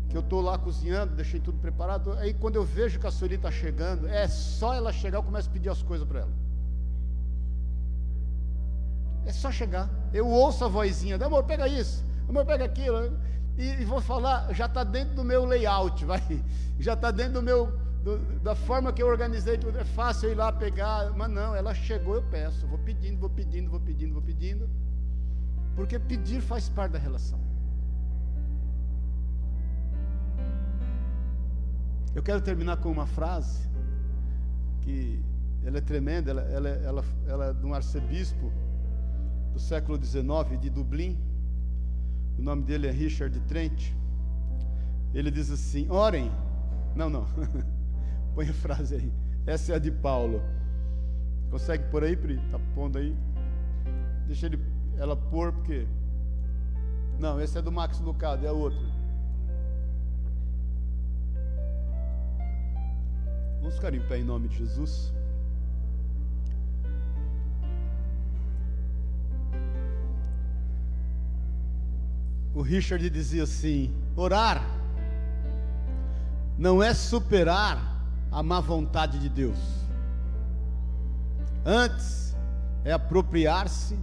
[0.10, 3.36] que eu estou lá cozinhando, deixei tudo preparado, aí quando eu vejo que a Sueli
[3.36, 6.32] está chegando, é só ela chegar, eu começo a pedir as coisas para ela.
[9.26, 9.90] É só chegar.
[10.14, 13.18] Eu ouço a vozinha, amor, pega isso, amor, pega aquilo.
[13.58, 16.22] E, e vou falar, já está dentro do meu layout, vai,
[16.80, 17.72] já está dentro do meu,
[18.04, 19.78] do, da forma que eu organizei tudo.
[19.80, 23.70] É fácil ir lá pegar, mas não, ela chegou, eu peço, vou pedindo, vou pedindo,
[23.70, 24.70] vou pedindo, vou pedindo,
[25.76, 27.40] porque pedir faz parte da relação.
[32.14, 33.68] Eu quero terminar com uma frase
[34.82, 35.24] que
[35.66, 38.52] ela é tremenda, ela, ela, ela, ela é de um arcebispo
[39.54, 41.18] do século XIX de Dublin
[42.38, 43.92] o nome dele é Richard Trent.
[45.14, 46.32] Ele diz assim: orem.
[46.96, 47.26] Não, não.
[48.36, 49.14] Põe a frase aí.
[49.46, 50.42] Essa é a de Paulo.
[51.52, 52.38] Consegue por aí, Pri?
[52.52, 53.16] Tá pondo aí?
[54.26, 54.60] Deixa ele,
[54.98, 55.86] ela pôr, porque.
[57.20, 58.86] Não, esse é do Max Lucado, é outro.
[63.60, 65.14] Vamos ficar em pé em nome de Jesus.
[72.54, 74.64] o Richard dizia assim: orar
[76.58, 77.93] não é superar
[78.34, 79.60] a má vontade de Deus,
[81.64, 82.36] antes
[82.84, 83.98] é apropriar-se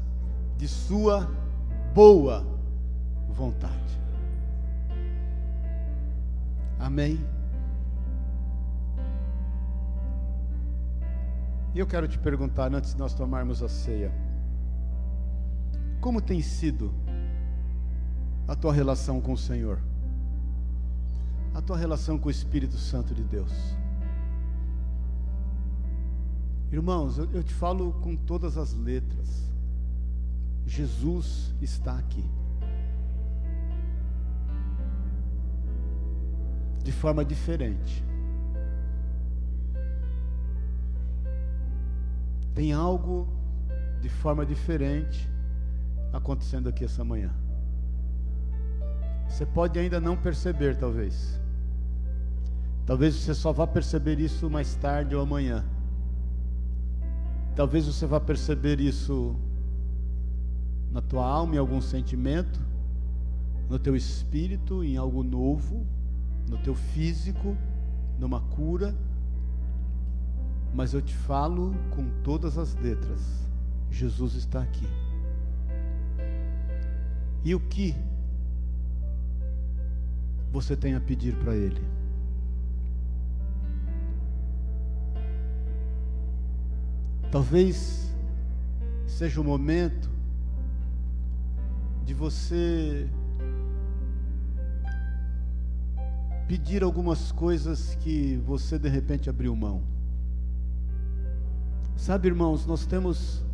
[0.56, 1.28] de sua
[1.92, 2.46] boa
[3.28, 3.74] vontade.
[6.78, 7.18] Amém?
[11.74, 14.12] E eu quero te perguntar, antes de nós tomarmos a ceia,
[16.00, 16.94] como tem sido
[18.46, 19.80] a tua relação com o Senhor?
[21.52, 23.79] A tua relação com o Espírito Santo de Deus?
[26.72, 29.50] Irmãos, eu, eu te falo com todas as letras.
[30.64, 32.24] Jesus está aqui.
[36.82, 38.04] De forma diferente.
[42.54, 43.28] Tem algo
[44.00, 45.28] de forma diferente
[46.12, 47.34] acontecendo aqui essa manhã.
[49.28, 51.40] Você pode ainda não perceber, talvez.
[52.86, 55.64] Talvez você só vá perceber isso mais tarde ou amanhã.
[57.54, 59.36] Talvez você vá perceber isso
[60.90, 62.60] na tua alma, em algum sentimento,
[63.68, 65.86] no teu espírito, em algo novo,
[66.48, 67.56] no teu físico,
[68.18, 68.94] numa cura.
[70.74, 73.20] Mas eu te falo com todas as letras:
[73.90, 74.86] Jesus está aqui.
[77.44, 77.94] E o que
[80.52, 81.99] você tem a pedir para Ele?
[87.30, 88.12] Talvez
[89.06, 90.10] seja o momento
[92.04, 93.08] de você
[96.48, 99.82] pedir algumas coisas que você de repente abriu mão.
[101.94, 103.44] Sabe, irmãos, nós temos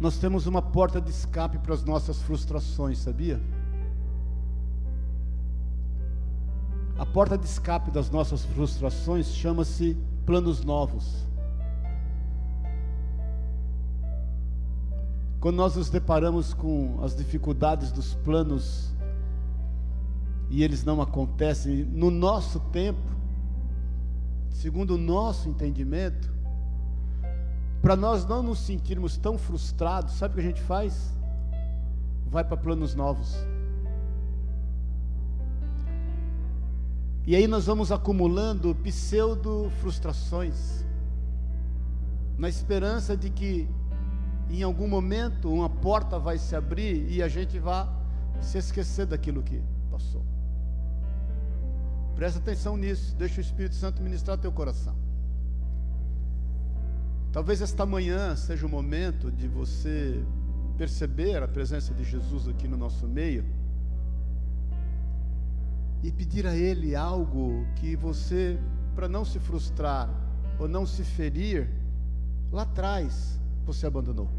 [0.00, 3.40] nós temos uma porta de escape para as nossas frustrações, sabia?
[6.98, 9.96] A porta de escape das nossas frustrações chama-se
[10.26, 11.27] planos novos.
[15.40, 18.92] Quando nós nos deparamos com as dificuldades dos planos
[20.50, 23.00] e eles não acontecem no nosso tempo,
[24.50, 26.32] segundo o nosso entendimento,
[27.80, 31.16] para nós não nos sentirmos tão frustrados, sabe o que a gente faz?
[32.26, 33.36] Vai para planos novos.
[37.24, 40.84] E aí nós vamos acumulando pseudo frustrações,
[42.36, 43.68] na esperança de que
[44.50, 47.88] em algum momento uma porta vai se abrir e a gente vai
[48.40, 50.24] se esquecer daquilo que passou.
[52.14, 54.96] Presta atenção nisso, deixa o Espírito Santo ministrar teu coração.
[57.30, 60.24] Talvez esta manhã seja o momento de você
[60.76, 63.44] perceber a presença de Jesus aqui no nosso meio
[66.02, 68.58] e pedir a Ele algo que você,
[68.94, 70.08] para não se frustrar
[70.58, 71.68] ou não se ferir,
[72.50, 74.37] lá atrás você abandonou.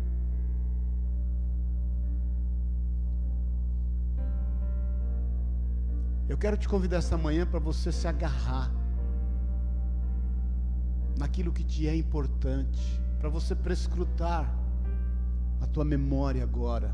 [6.29, 8.71] Eu quero te convidar essa manhã para você se agarrar
[11.17, 14.47] naquilo que te é importante, para você prescrutar
[15.59, 16.93] a tua memória agora.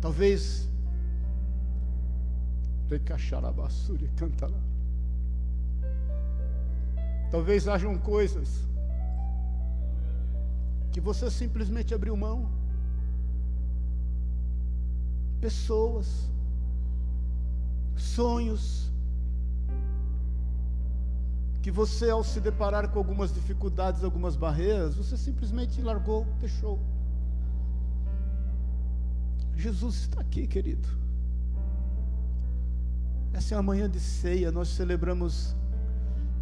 [0.00, 0.68] Talvez
[3.52, 4.60] basura canta lá.
[7.30, 8.68] Talvez hajam coisas
[10.90, 12.50] que você simplesmente abriu mão.
[15.40, 16.30] Pessoas,
[17.96, 18.92] sonhos,
[21.62, 26.78] que você, ao se deparar com algumas dificuldades, algumas barreiras, você simplesmente largou, deixou.
[29.56, 30.86] Jesus está aqui, querido.
[33.32, 35.56] Essa é a manhã de ceia, nós celebramos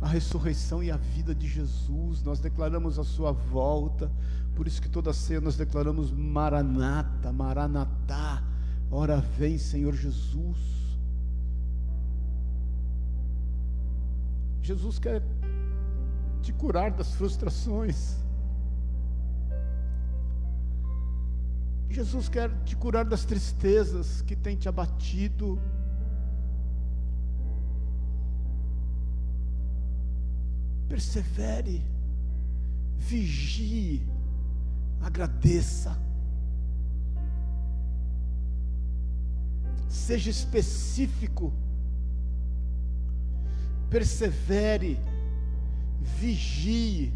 [0.01, 4.13] a ressurreição e a vida de Jesus, nós declaramos a sua volta,
[4.55, 8.43] por isso que toda ceia nós declaramos Maranata, Maranatá,
[8.91, 10.84] ora vem Senhor Jesus.
[14.65, 15.23] Jesus quer
[16.41, 18.17] te curar das frustrações.
[21.91, 25.61] Jesus quer te curar das tristezas que tem te abatido.
[30.89, 31.85] Persevere,
[32.97, 34.03] vigie,
[35.03, 35.95] agradeça.
[39.91, 41.53] Seja específico
[43.95, 44.99] persevere,
[46.01, 47.15] vigie,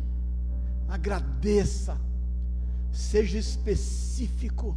[0.88, 2.00] agradeça,
[2.92, 4.76] seja específico.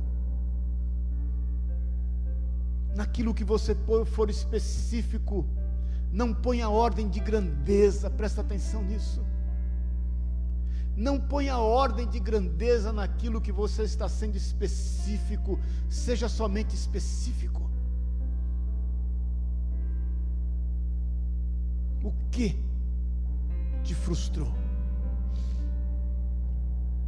[2.95, 3.77] Naquilo que você
[4.15, 5.45] for específico,
[6.11, 9.23] não ponha ordem de grandeza, presta atenção nisso.
[10.97, 17.70] Não ponha ordem de grandeza naquilo que você está sendo específico, seja somente específico.
[22.31, 22.57] Que
[23.83, 24.51] te frustrou?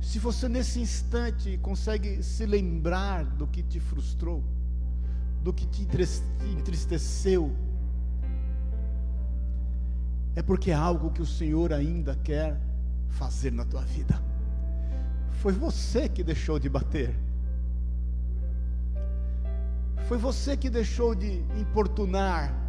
[0.01, 4.43] Se você nesse instante consegue se lembrar do que te frustrou,
[5.41, 5.87] do que te
[6.45, 7.51] entristeceu,
[10.35, 12.59] é porque é algo que o Senhor ainda quer
[13.07, 14.21] fazer na tua vida.
[15.41, 17.15] Foi você que deixou de bater.
[20.07, 22.62] Foi você que deixou de importunar.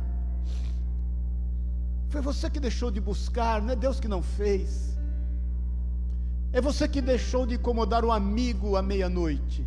[2.15, 4.97] Foi você que deixou de buscar, não é Deus que não fez.
[6.53, 9.67] É você que deixou de incomodar o amigo à meia-noite.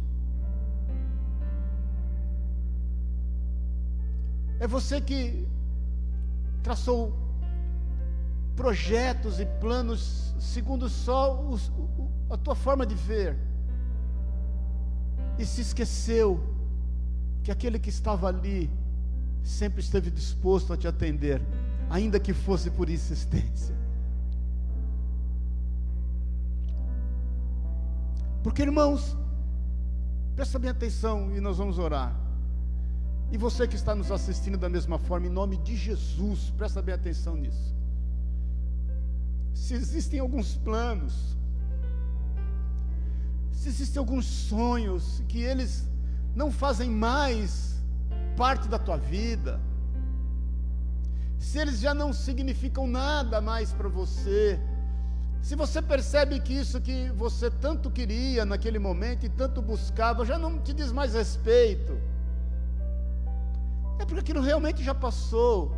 [4.62, 5.46] É você que
[6.64, 7.14] traçou
[8.56, 11.70] projetos e planos segundo só os,
[12.30, 13.38] a tua forma de ver.
[15.38, 16.42] E se esqueceu
[17.44, 18.72] que aquele que estava ali
[19.44, 21.42] sempre esteve disposto a te atender,
[21.90, 23.76] ainda que fosse por insistência.
[28.44, 29.18] Porque, irmãos,
[30.36, 32.16] presta bem atenção e nós vamos orar.
[33.32, 36.96] E você que está nos assistindo da mesma forma, em nome de Jesus, presta bem
[36.96, 37.76] atenção nisso.
[39.54, 41.36] Se existem alguns planos,
[43.52, 45.90] se existem alguns sonhos que eles
[46.34, 47.84] não fazem mais
[48.38, 49.60] parte da tua vida,
[51.40, 54.60] se eles já não significam nada mais para você,
[55.42, 60.38] se você percebe que isso que você tanto queria naquele momento e tanto buscava já
[60.38, 61.98] não te diz mais respeito,
[64.00, 65.76] é porque aquilo realmente já passou.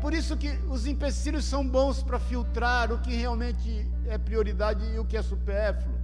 [0.00, 4.98] Por isso que os empecilhos são bons para filtrar o que realmente é prioridade e
[4.98, 6.01] o que é supérfluo.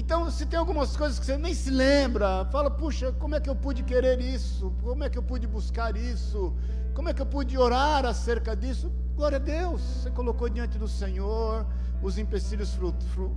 [0.00, 3.50] Então, se tem algumas coisas que você nem se lembra, fala, puxa, como é que
[3.50, 4.72] eu pude querer isso?
[4.80, 6.54] Como é que eu pude buscar isso?
[6.94, 8.92] Como é que eu pude orar acerca disso?
[9.16, 11.66] Glória a Deus, você colocou diante do Senhor,
[12.00, 13.36] os empecilhos, fru, fru,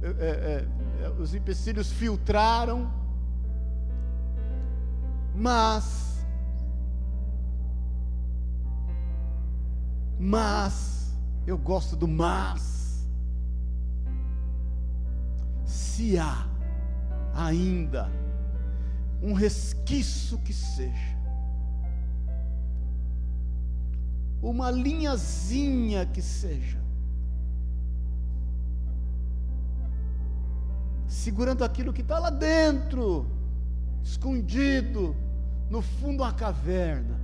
[0.00, 2.92] é, é, é, os empecilhos filtraram,
[5.34, 6.06] mas
[10.20, 12.77] Mas, eu gosto do mas.
[15.98, 16.46] Se há
[17.34, 18.08] ainda
[19.20, 21.18] um resquício que seja,
[24.40, 26.78] uma linhazinha que seja,
[31.08, 33.26] segurando aquilo que está lá dentro,
[34.00, 35.16] escondido,
[35.68, 37.20] no fundo da caverna.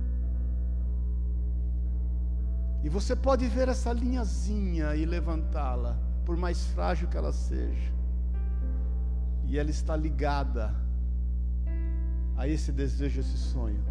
[2.83, 7.94] E você pode ver essa linhazinha e levantá-la, por mais frágil que ela seja.
[9.47, 10.73] E ela está ligada
[12.35, 13.83] a esse desejo, esse sonho.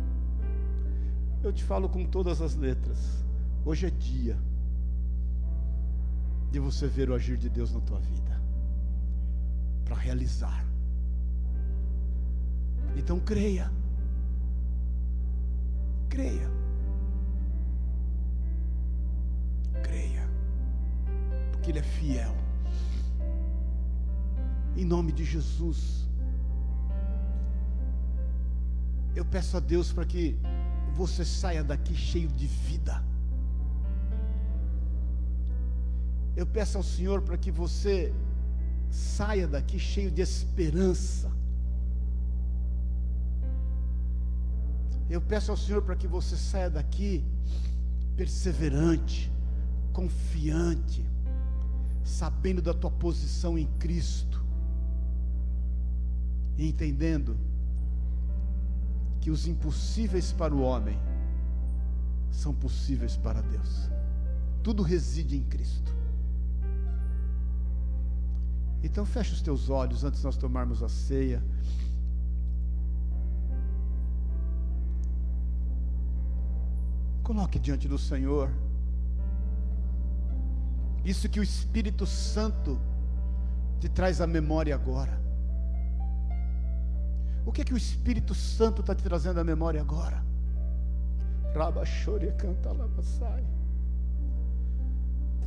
[1.42, 3.24] Eu te falo com todas as letras.
[3.64, 4.36] Hoje é dia
[6.50, 8.40] de você ver o agir de Deus na tua vida,
[9.84, 10.64] para realizar.
[12.96, 13.70] Então creia,
[16.08, 16.54] creia.
[21.64, 22.43] que Ele é fiel.
[24.76, 26.08] Em nome de Jesus.
[29.14, 30.36] Eu peço a Deus para que
[30.94, 33.02] você saia daqui cheio de vida.
[36.36, 38.12] Eu peço ao Senhor para que você
[38.90, 41.30] saia daqui cheio de esperança.
[45.08, 47.24] Eu peço ao Senhor para que você saia daqui
[48.16, 49.30] perseverante,
[49.92, 51.04] confiante,
[52.02, 54.43] sabendo da tua posição em Cristo,
[56.56, 57.36] e entendendo
[59.20, 60.98] que os impossíveis para o homem
[62.30, 63.90] são possíveis para Deus.
[64.62, 65.94] Tudo reside em Cristo.
[68.82, 71.42] Então feche os teus olhos antes de nós tomarmos a ceia.
[77.22, 78.50] Coloque diante do Senhor
[81.04, 82.78] isso que o Espírito Santo
[83.78, 85.23] te traz à memória agora.
[87.46, 90.24] O que é que o Espírito Santo está te trazendo à memória agora?
[91.54, 92.70] Rabachore canta
[93.02, 93.44] sai.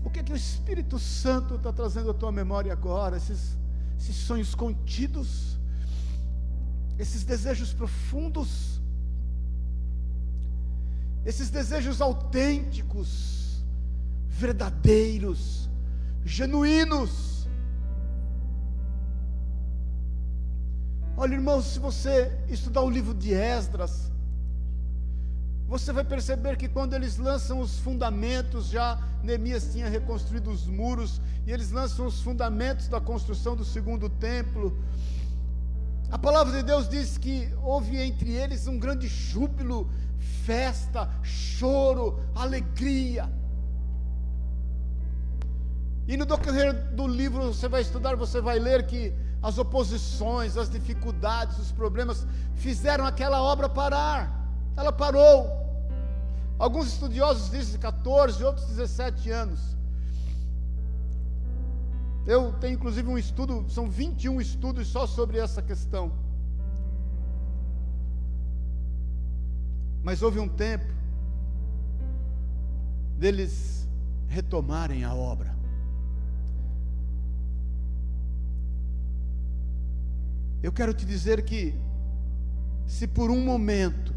[0.04, 3.18] O que é que o Espírito Santo está trazendo à tua memória agora?
[3.18, 3.58] Esses,
[4.00, 5.60] esses sonhos contidos,
[6.98, 8.80] esses desejos profundos,
[11.26, 13.66] esses desejos autênticos
[14.30, 15.70] verdadeiros,
[16.24, 17.36] genuínos.
[21.20, 24.11] Olha, irmãos, se você estudar o livro de Esdras,
[25.68, 31.20] você vai perceber que quando eles lançam os fundamentos, já Neemias tinha reconstruído os muros,
[31.47, 34.78] e eles lançam os fundamentos da construção do segundo templo.
[36.11, 39.89] A palavra de Deus diz que houve entre eles um grande júbilo,
[40.45, 43.28] festa, choro, alegria.
[46.07, 49.11] E no decorrer do livro você vai estudar, você vai ler que
[49.41, 52.25] as oposições, as dificuldades, os problemas
[52.55, 54.47] fizeram aquela obra parar.
[54.75, 55.65] Ela parou.
[56.57, 59.77] Alguns estudiosos dizem 14, outros 17 anos.
[62.25, 66.11] Eu tenho inclusive um estudo, são 21 estudos só sobre essa questão.
[70.03, 70.93] Mas houve um tempo
[73.17, 73.88] deles
[74.27, 75.57] retomarem a obra.
[80.62, 81.76] Eu quero te dizer que,
[82.86, 84.14] se por um momento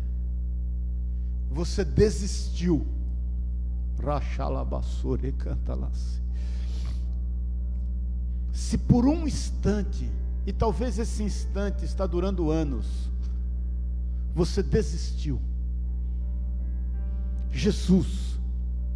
[1.50, 2.86] você desistiu,
[4.02, 6.20] Rachalabassore cantalasse.
[8.52, 10.10] Se por um instante,
[10.46, 13.10] e talvez esse instante está durando anos,
[14.34, 15.40] você desistiu,
[17.50, 18.38] Jesus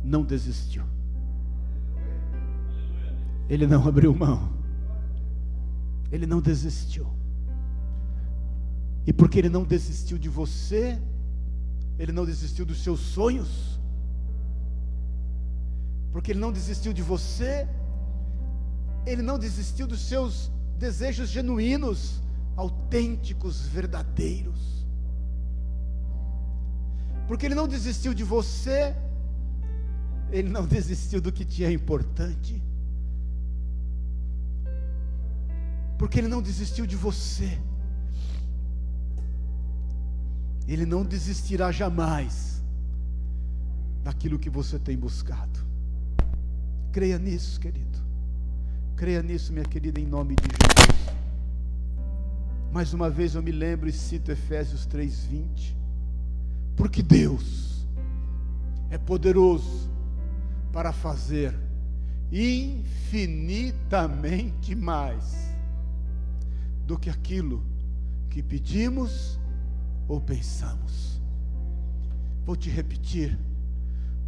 [0.03, 0.85] não desistiu.
[3.49, 4.53] Ele não abriu mão.
[6.11, 7.07] Ele não desistiu.
[9.07, 10.99] E porque ele não desistiu de você,
[11.99, 13.79] ele não desistiu dos seus sonhos,
[16.13, 17.69] porque ele não desistiu de você,
[19.05, 22.23] ele não desistiu dos seus desejos genuínos,
[22.57, 24.87] autênticos, verdadeiros.
[27.27, 28.95] Porque ele não desistiu de você,
[30.31, 32.63] ele não desistiu do que te é importante.
[35.99, 37.59] Porque ele não desistiu de você.
[40.67, 42.63] Ele não desistirá jamais
[44.03, 45.61] daquilo que você tem buscado.
[46.93, 47.99] Creia nisso, querido.
[48.97, 50.65] Creia nisso, minha querida, em nome de Jesus.
[52.73, 55.77] Mais uma vez eu me lembro e cito Efésios 3:20.
[56.77, 57.87] Porque Deus
[58.91, 59.91] é poderoso
[60.73, 61.55] para fazer
[62.33, 65.55] infinitamente mais
[66.87, 67.63] do que aquilo
[68.29, 69.39] que pedimos
[70.09, 71.21] ou pensamos.
[72.45, 73.39] Vou te repetir,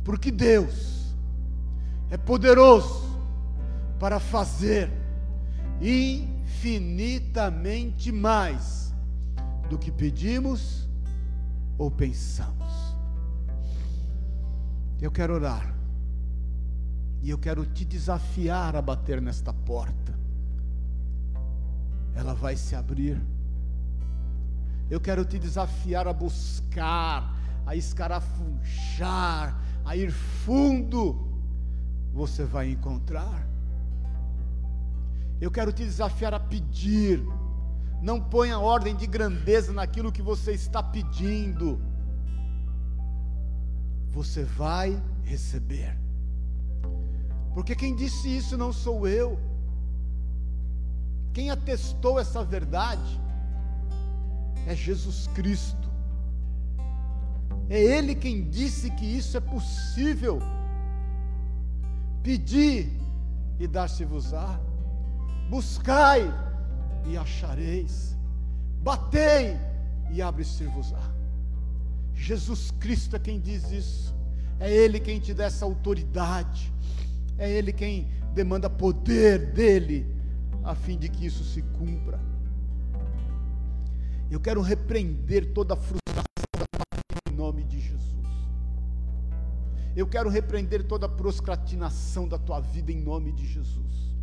[0.03, 1.15] porque Deus
[2.11, 3.05] é poderoso
[3.99, 4.91] para fazer
[5.81, 8.95] infinitamente mais
[9.69, 10.89] do que pedimos
[11.77, 12.57] ou pensamos.
[15.01, 15.75] Eu quero orar.
[17.23, 20.17] E eu quero te desafiar a bater nesta porta.
[22.15, 23.21] Ela vai se abrir
[24.89, 27.35] eu quero te desafiar a buscar,
[27.67, 31.27] a escarafunchar, a ir fundo.
[32.13, 33.47] Você vai encontrar.
[35.41, 37.23] Eu quero te desafiar a pedir.
[38.01, 41.81] Não ponha ordem de grandeza naquilo que você está pedindo.
[44.11, 45.99] Você vai receber.
[47.53, 49.39] Porque quem disse isso não sou eu.
[51.33, 53.26] Quem atestou essa verdade
[54.67, 55.89] é Jesus Cristo.
[57.69, 60.41] É Ele quem disse que isso é possível.
[62.23, 62.91] Pedi
[63.59, 64.61] e dar-se-vos-á.
[65.49, 66.23] Buscai
[67.07, 68.17] e achareis.
[68.83, 69.57] Batei
[70.11, 71.13] e abre-se-vos-á.
[72.15, 74.15] Jesus Cristo é quem diz isso.
[74.59, 76.73] É Ele quem te dá essa autoridade.
[77.39, 80.07] É Ele quem demanda poder dele,
[80.65, 82.21] a fim de que isso se cumpra.
[84.31, 86.25] Eu quero repreender toda a frustração
[86.57, 88.27] da em nome de Jesus.
[89.95, 94.15] Eu quero repreender toda a procrastinação da tua vida em nome de Jesus.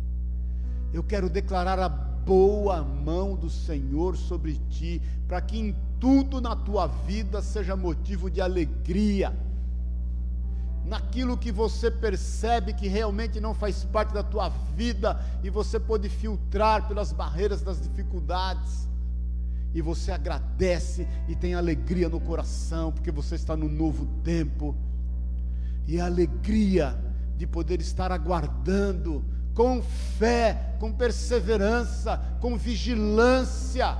[0.92, 6.54] Eu quero declarar a boa mão do Senhor sobre ti, para que em tudo na
[6.54, 9.34] tua vida seja motivo de alegria.
[10.84, 16.10] Naquilo que você percebe que realmente não faz parte da tua vida e você pode
[16.10, 18.86] filtrar pelas barreiras das dificuldades
[19.74, 24.74] e você agradece e tem alegria no coração, porque você está no novo tempo,
[25.86, 26.96] e a alegria
[27.36, 33.98] de poder estar aguardando com fé, com perseverança, com vigilância,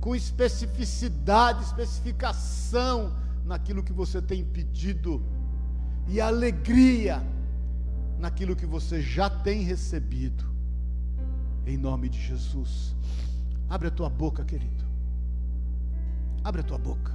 [0.00, 5.22] com especificidade, especificação naquilo que você tem pedido,
[6.06, 7.22] e alegria
[8.18, 10.44] naquilo que você já tem recebido,
[11.66, 12.94] em nome de Jesus.
[13.70, 14.84] Abre a tua boca, querido.
[16.42, 17.12] Abre a tua boca.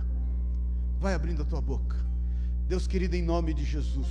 [1.01, 1.97] Vai abrindo a tua boca.
[2.66, 4.08] Deus querido, em nome de Jesus.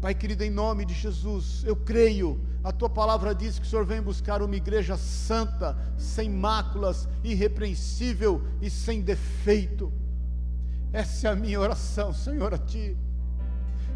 [0.00, 2.40] Pai querido, em nome de Jesus, eu creio.
[2.62, 8.42] A tua palavra diz que o Senhor vem buscar uma igreja santa, sem máculas, irrepreensível
[8.60, 9.92] e sem defeito.
[10.92, 12.96] Essa é a minha oração, Senhor, a Ti.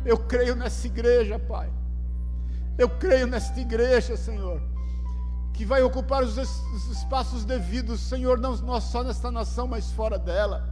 [0.04, 1.72] Eu creio nessa igreja, Pai.
[2.78, 4.62] Eu creio nesta igreja, Senhor,
[5.52, 6.36] que vai ocupar os,
[6.90, 10.68] espaços devidos, Senhor, não só nesta nação, mas fora dela.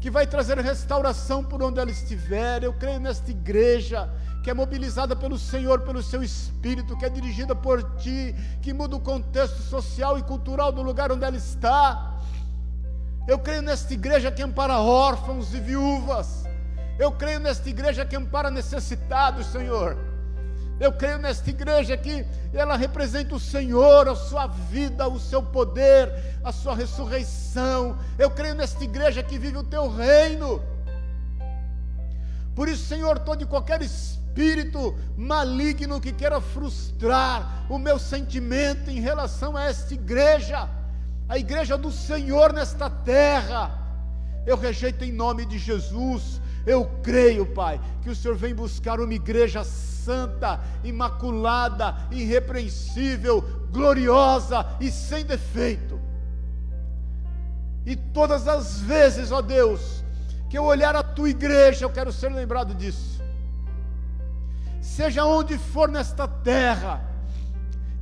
[0.00, 2.64] Que vai trazer restauração por onde ela estiver.
[2.64, 4.10] Eu creio nesta igreja
[4.42, 8.96] que é mobilizada pelo Senhor, pelo seu Espírito, que é dirigida por Ti, que muda
[8.96, 12.18] o contexto social e cultural do lugar onde ela está.
[13.28, 16.44] Eu creio nesta igreja que ampara órfãos e viúvas.
[16.98, 20.09] Eu creio nesta igreja que ampara necessitados, Senhor.
[20.80, 22.24] Eu creio nesta igreja que
[22.54, 26.10] ela representa o Senhor, a sua vida, o seu poder,
[26.42, 27.98] a sua ressurreição.
[28.18, 30.62] Eu creio nesta igreja que vive o teu reino.
[32.54, 39.00] Por isso, Senhor, todo e qualquer espírito maligno que queira frustrar o meu sentimento em
[39.00, 40.66] relação a esta igreja,
[41.28, 43.78] a igreja do Senhor nesta terra,
[44.46, 46.40] eu rejeito em nome de Jesus.
[46.66, 49.62] Eu creio, Pai, que o Senhor vem buscar uma igreja
[50.04, 56.00] santa, imaculada, irrepreensível, gloriosa e sem defeito.
[57.84, 60.04] E todas as vezes, ó Deus,
[60.48, 63.20] que eu olhar a tua igreja, eu quero ser lembrado disso.
[64.80, 67.02] Seja onde for nesta terra,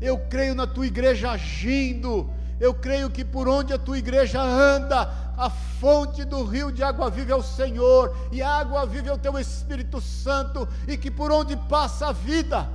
[0.00, 2.30] eu creio na tua igreja agindo,
[2.60, 7.08] eu creio que por onde a tua igreja anda, a fonte do rio de água
[7.08, 11.10] viva é o Senhor, e a água viva é o teu Espírito Santo, e que
[11.10, 12.68] por onde passa a vida,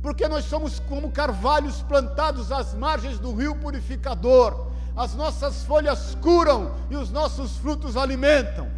[0.00, 6.72] porque nós somos como carvalhos plantados às margens do rio purificador, as nossas folhas curam
[6.88, 8.68] e os nossos frutos alimentam.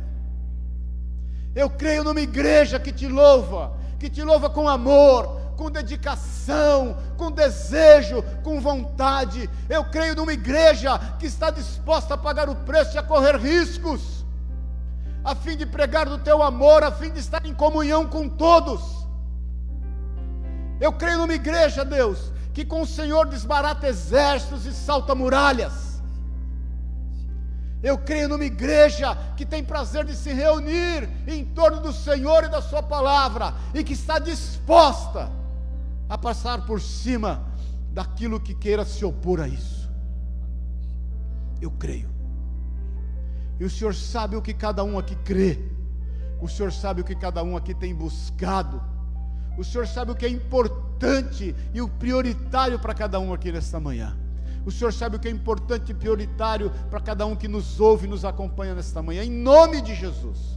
[1.54, 7.30] Eu creio numa igreja que te louva, que te louva com amor, com dedicação, com
[7.30, 9.48] desejo, com vontade.
[9.68, 14.24] Eu creio numa igreja que está disposta a pagar o preço e a correr riscos,
[15.24, 18.82] a fim de pregar do teu amor, a fim de estar em comunhão com todos.
[20.78, 25.86] Eu creio numa igreja, Deus, que com o Senhor desbarata exércitos e salta muralhas.
[27.82, 32.48] Eu creio numa igreja que tem prazer de se reunir em torno do Senhor e
[32.48, 35.30] da Sua palavra e que está disposta
[36.08, 37.44] a passar por cima
[37.92, 39.90] daquilo que queira se opor a isso.
[41.60, 42.10] Eu creio.
[43.58, 45.58] E o Senhor sabe o que cada um aqui crê.
[46.40, 48.82] O Senhor sabe o que cada um aqui tem buscado.
[49.56, 53.80] O Senhor sabe o que é importante e o prioritário para cada um aqui nesta
[53.80, 54.16] manhã.
[54.66, 58.06] O Senhor sabe o que é importante e prioritário para cada um que nos ouve
[58.06, 59.24] e nos acompanha nesta manhã.
[59.24, 60.56] Em nome de Jesus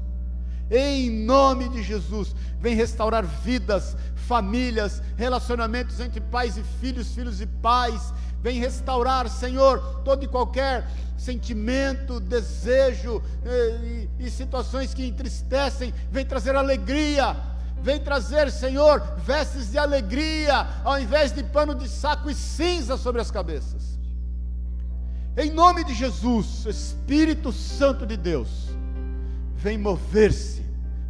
[0.69, 7.47] em nome de Jesus, vem restaurar vidas, famílias, relacionamentos entre pais e filhos, filhos e
[7.47, 15.93] pais, vem restaurar, Senhor, todo e qualquer sentimento, desejo eh, e, e situações que entristecem,
[16.11, 17.35] vem trazer alegria,
[17.81, 23.21] vem trazer, Senhor, vestes de alegria, ao invés de pano de saco e cinza sobre
[23.21, 23.97] as cabeças.
[25.35, 28.69] Em nome de Jesus, Espírito Santo de Deus,
[29.59, 30.63] vem mover-se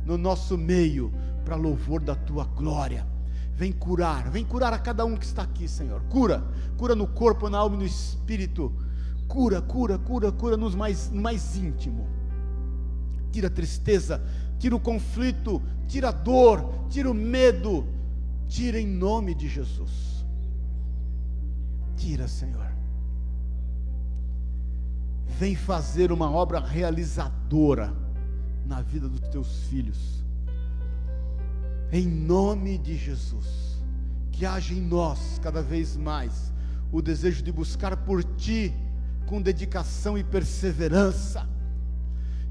[0.03, 1.13] no nosso meio
[1.45, 3.07] para louvor da tua glória.
[3.53, 6.01] Vem curar, vem curar a cada um que está aqui, Senhor.
[6.09, 6.43] Cura,
[6.75, 8.73] cura no corpo, na alma e no espírito.
[9.27, 12.07] Cura, cura, cura, cura nos mais, mais íntimo.
[13.31, 14.23] Tira a tristeza,
[14.57, 17.85] tira o conflito, tira a dor, tira o medo.
[18.47, 20.25] Tira em nome de Jesus.
[21.95, 22.65] Tira, Senhor.
[25.37, 28.08] Vem fazer uma obra realizadora
[28.69, 30.23] na vida dos teus filhos.
[31.91, 33.81] Em nome de Jesus,
[34.31, 36.53] que haja em nós cada vez mais
[36.91, 38.71] o desejo de buscar por Ti
[39.25, 41.49] com dedicação e perseverança,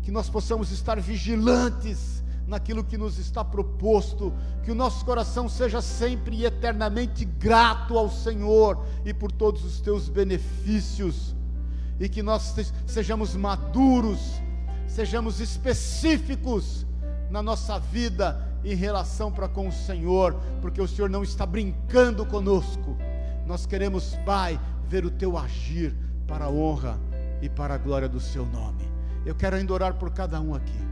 [0.03, 4.33] que nós possamos estar vigilantes naquilo que nos está proposto,
[4.65, 9.81] que o nosso coração seja sempre e eternamente grato ao Senhor e por todos os
[9.81, 11.37] teus benefícios,
[12.01, 12.57] e que nós
[12.87, 14.41] sejamos maduros
[14.89, 16.87] sejamos específicos
[17.31, 22.27] na nossa vida em relação para com o Senhor, porque o Senhor não está brincando
[22.27, 22.97] conosco.
[23.47, 24.59] Nós queremos, Pai,
[24.89, 25.95] ver o teu agir
[26.27, 26.99] para a honra
[27.41, 28.89] e para a glória do seu nome.
[29.25, 30.89] Eu quero ainda orar por cada um aqui.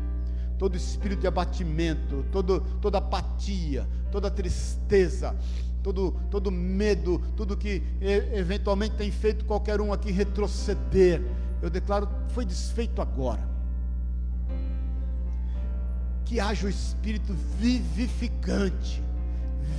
[0.58, 5.34] Todo espírito de abatimento, todo, toda apatia, toda tristeza,
[5.82, 11.22] todo, todo medo, tudo que eventualmente tem feito qualquer um aqui retroceder,
[11.60, 13.55] eu declaro, foi desfeito agora
[16.26, 19.02] que haja o Espírito vivificante,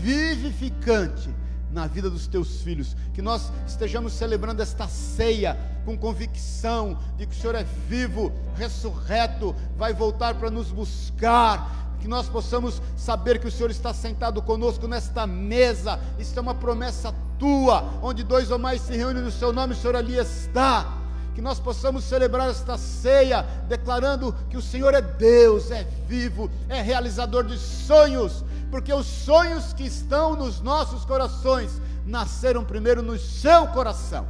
[0.01, 1.29] vivificante
[1.71, 7.35] na vida dos teus filhos, que nós estejamos celebrando esta ceia com convicção de que
[7.35, 13.47] o Senhor é vivo, ressurreto, vai voltar para nos buscar, que nós possamos saber que
[13.47, 18.57] o Senhor está sentado conosco nesta mesa, isso é uma promessa tua, onde dois ou
[18.57, 20.96] mais se reúnem no seu nome, o Senhor ali está.
[21.37, 26.81] Que nós possamos celebrar esta ceia, declarando que o Senhor é Deus, é vivo, é
[26.81, 33.67] realizador de sonhos, porque os sonhos que estão nos nossos corações nasceram primeiro no seu
[33.67, 34.25] coração,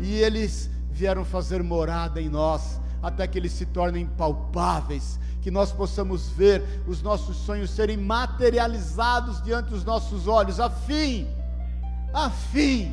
[0.00, 5.70] e eles vieram fazer morada em nós, até que eles se tornem palpáveis, que nós
[5.70, 11.28] possamos ver os nossos sonhos serem materializados diante dos nossos olhos, a fim,
[12.14, 12.90] a fim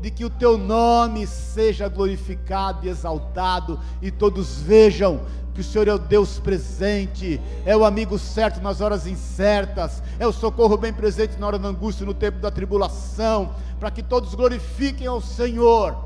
[0.00, 5.20] de que o teu nome seja glorificado e exaltado, e todos vejam
[5.54, 10.26] que o Senhor é o Deus presente, é o amigo certo nas horas incertas, é
[10.26, 14.34] o socorro bem presente na hora da angústia, no tempo da tribulação, para que todos
[14.34, 15.96] glorifiquem ao Senhor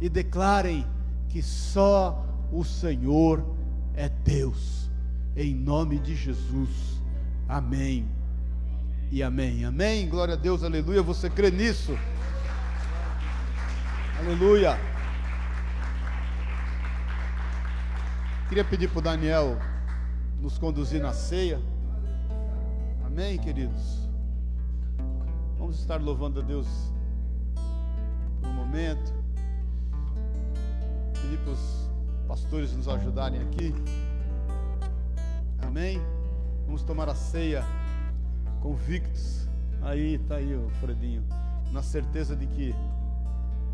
[0.00, 0.86] e declarem
[1.28, 3.44] que só o Senhor
[3.94, 4.88] é Deus,
[5.36, 6.70] em nome de Jesus,
[7.46, 8.08] amém.
[9.10, 11.98] E amém, amém, glória a Deus, aleluia, você crê nisso?
[14.18, 14.76] Aleluia.
[18.48, 19.56] Queria pedir para o Daniel
[20.40, 21.60] nos conduzir na ceia.
[23.06, 24.08] Amém, queridos?
[25.56, 26.66] Vamos estar louvando a Deus
[28.40, 29.14] por um momento.
[31.22, 31.90] Pedir para os
[32.26, 33.72] pastores nos ajudarem aqui.
[35.62, 36.02] Amém?
[36.66, 37.64] Vamos tomar a ceia
[38.60, 39.48] convictos.
[39.80, 41.22] Aí está aí o Fredinho,
[41.70, 42.74] na certeza de que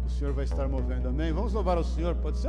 [0.06, 1.08] o Senhor vai estar movendo.
[1.08, 1.32] Amém?
[1.32, 2.14] Vamos louvar ao Senhor.
[2.16, 2.48] Pode ser,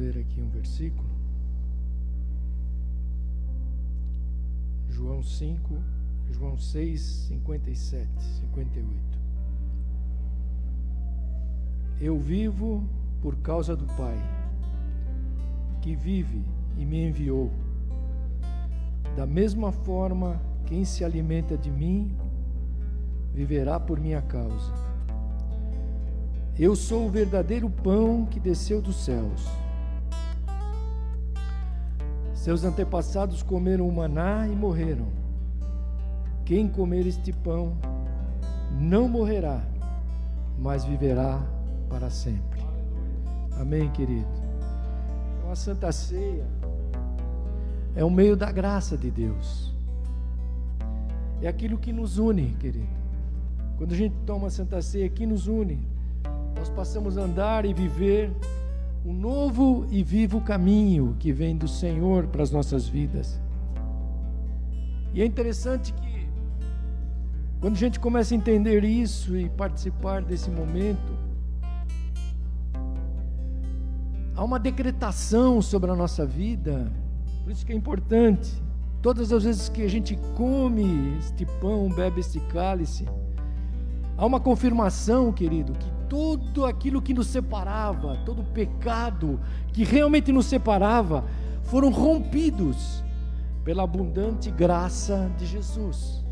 [0.00, 0.48] Fredinho?
[0.48, 1.08] versículo.
[4.88, 5.74] João 5,
[6.30, 8.08] João 6, 57,
[8.40, 9.20] 58.
[12.00, 12.82] Eu vivo
[13.20, 14.18] por causa do Pai,
[15.82, 16.42] que vive
[16.78, 17.50] e me enviou.
[19.16, 22.16] Da mesma forma, quem se alimenta de mim
[23.34, 24.72] viverá por minha causa.
[26.58, 29.46] Eu sou o verdadeiro pão que desceu dos céus.
[32.40, 35.08] Seus antepassados comeram o maná e morreram.
[36.42, 37.76] Quem comer este pão
[38.80, 39.62] não morrerá,
[40.58, 41.38] mas viverá
[41.90, 42.62] para sempre.
[43.60, 44.26] Amém, querido?
[45.36, 46.46] Então, a Santa Ceia
[47.94, 49.74] é o meio da graça de Deus.
[51.42, 52.88] É aquilo que nos une, querido.
[53.76, 55.86] Quando a gente toma a Santa Ceia, que nos une.
[56.56, 58.32] Nós passamos a andar e viver
[59.04, 63.40] um novo e vivo caminho que vem do Senhor para as nossas vidas.
[65.14, 66.28] E é interessante que,
[67.60, 71.18] quando a gente começa a entender isso e participar desse momento,
[74.36, 76.92] há uma decretação sobre a nossa vida,
[77.42, 78.62] por isso que é importante.
[79.02, 83.06] Todas as vezes que a gente come este pão, bebe este cálice,
[84.16, 89.40] há uma confirmação, querido, que tudo aquilo que nos separava, todo o pecado
[89.72, 91.24] que realmente nos separava,
[91.62, 93.04] foram rompidos
[93.64, 96.24] pela abundante graça de Jesus.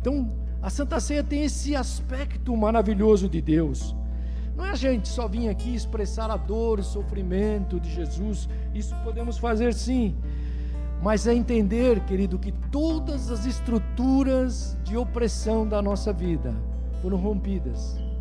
[0.00, 0.30] Então,
[0.62, 3.94] a Santa Ceia tem esse aspecto maravilhoso de Deus.
[4.56, 8.94] Não é a gente só vir aqui expressar a dor, o sofrimento de Jesus, isso
[9.02, 10.14] podemos fazer sim,
[11.02, 16.54] mas é entender, querido, que todas as estruturas de opressão da nossa vida
[17.00, 18.11] foram rompidas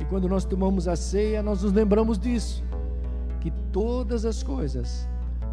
[0.00, 2.64] e quando nós tomamos a ceia, nós nos lembramos disso,
[3.38, 5.06] que todas as coisas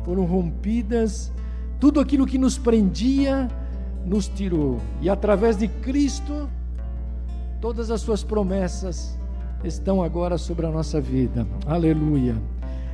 [0.05, 1.33] foram rompidas,
[1.81, 3.49] tudo aquilo que nos prendia
[4.05, 6.49] nos tirou, e através de Cristo,
[7.59, 9.19] todas as suas promessas
[9.65, 11.45] estão agora sobre a nossa vida.
[11.65, 12.35] Aleluia.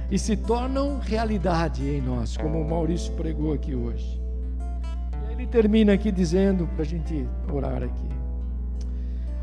[0.10, 4.20] E se tornam realidade em nós, como o Maurício pregou aqui hoje.
[5.32, 8.10] Ele termina aqui dizendo para a gente orar aqui: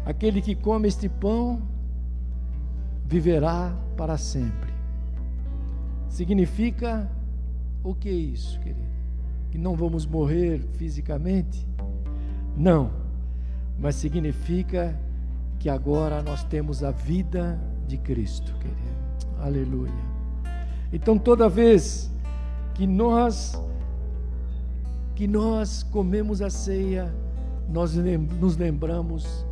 [0.04, 1.60] Aquele que come este pão
[3.10, 4.70] viverá para sempre.
[6.08, 7.10] Significa
[7.82, 8.88] o que é isso, querido?
[9.50, 11.66] Que não vamos morrer fisicamente?
[12.56, 12.92] Não,
[13.76, 14.96] mas significa
[15.58, 17.58] que agora nós temos a vida
[17.88, 18.78] de Cristo, querido.
[19.40, 19.92] Aleluia.
[20.92, 22.12] Então toda vez
[22.74, 23.60] que nós
[25.16, 27.12] que nós comemos a ceia,
[27.68, 27.94] nós
[28.40, 29.44] nos lembramos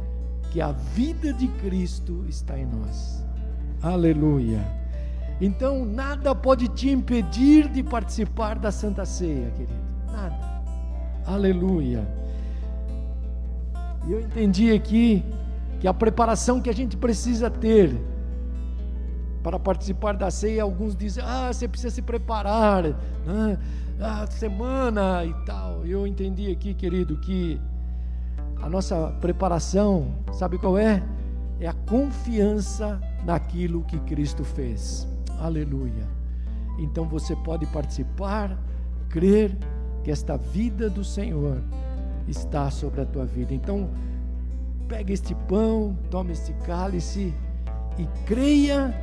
[0.52, 3.27] que a vida de Cristo está em nós.
[3.82, 4.60] Aleluia.
[5.40, 9.72] Então, nada pode te impedir de participar da Santa Ceia, querido.
[10.10, 10.62] Nada.
[11.24, 12.06] Aleluia.
[14.06, 15.24] E eu entendi aqui
[15.78, 17.96] que a preparação que a gente precisa ter
[19.42, 23.58] para participar da ceia, alguns dizem, ah, você precisa se preparar, né?
[24.00, 25.86] ah, semana e tal.
[25.86, 27.60] Eu entendi aqui, querido, que
[28.60, 31.02] a nossa preparação, sabe qual é?
[31.60, 35.06] É a confiança naquilo que Cristo fez.
[35.38, 36.06] Aleluia.
[36.78, 38.56] Então você pode participar,
[39.08, 39.56] crer
[40.04, 41.60] que esta vida do Senhor
[42.28, 43.52] está sobre a tua vida.
[43.52, 43.90] Então,
[44.86, 47.34] pega este pão, tome este cálice
[47.98, 48.94] e creia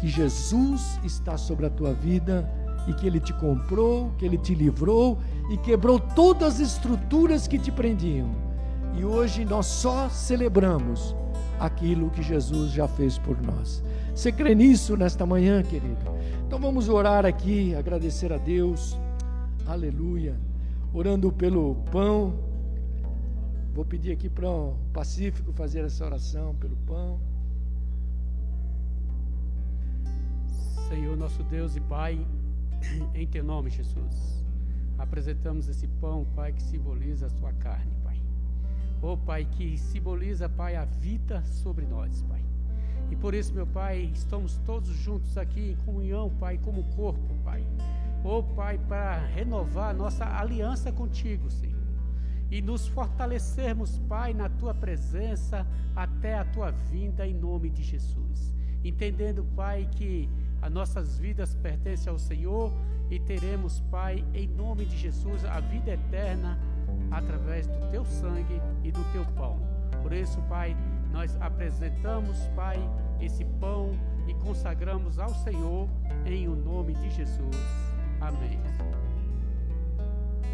[0.00, 2.48] que Jesus está sobre a tua vida
[2.88, 5.18] e que Ele te comprou, que Ele te livrou
[5.48, 8.41] e quebrou todas as estruturas que te prendiam.
[8.94, 11.14] E hoje nós só celebramos
[11.58, 13.82] aquilo que Jesus já fez por nós.
[14.14, 15.96] Você crê nisso nesta manhã, querido?
[16.46, 18.98] Então vamos orar aqui, agradecer a Deus.
[19.66, 20.36] Aleluia.
[20.92, 22.34] Orando pelo pão.
[23.74, 27.18] Vou pedir aqui para o Pacífico fazer essa oração pelo pão.
[30.88, 32.20] Senhor, nosso Deus e Pai,
[33.14, 34.44] em teu nome, Jesus,
[34.98, 38.01] apresentamos esse pão, Pai, que simboliza a sua carne
[39.02, 42.42] oh Pai, que simboliza, Pai, a vida sobre nós, Pai.
[43.10, 47.66] E por isso, meu Pai, estamos todos juntos aqui em comunhão, Pai, como corpo, Pai.
[48.24, 51.82] Oh Pai, para renovar nossa aliança contigo, Senhor.
[52.50, 55.66] E nos fortalecermos, Pai, na tua presença
[55.96, 58.54] até a tua vinda em nome de Jesus.
[58.84, 60.28] Entendendo, Pai, que
[60.60, 62.72] as nossas vidas pertencem ao Senhor
[63.10, 66.58] e teremos, Pai, em nome de Jesus, a vida eterna
[67.10, 69.60] através do teu sangue e do teu pão.
[70.02, 70.76] Por isso, Pai,
[71.12, 72.78] nós apresentamos, Pai,
[73.20, 73.92] esse pão
[74.26, 75.88] e consagramos ao Senhor
[76.24, 77.56] em o nome de Jesus.
[78.20, 78.60] Amém.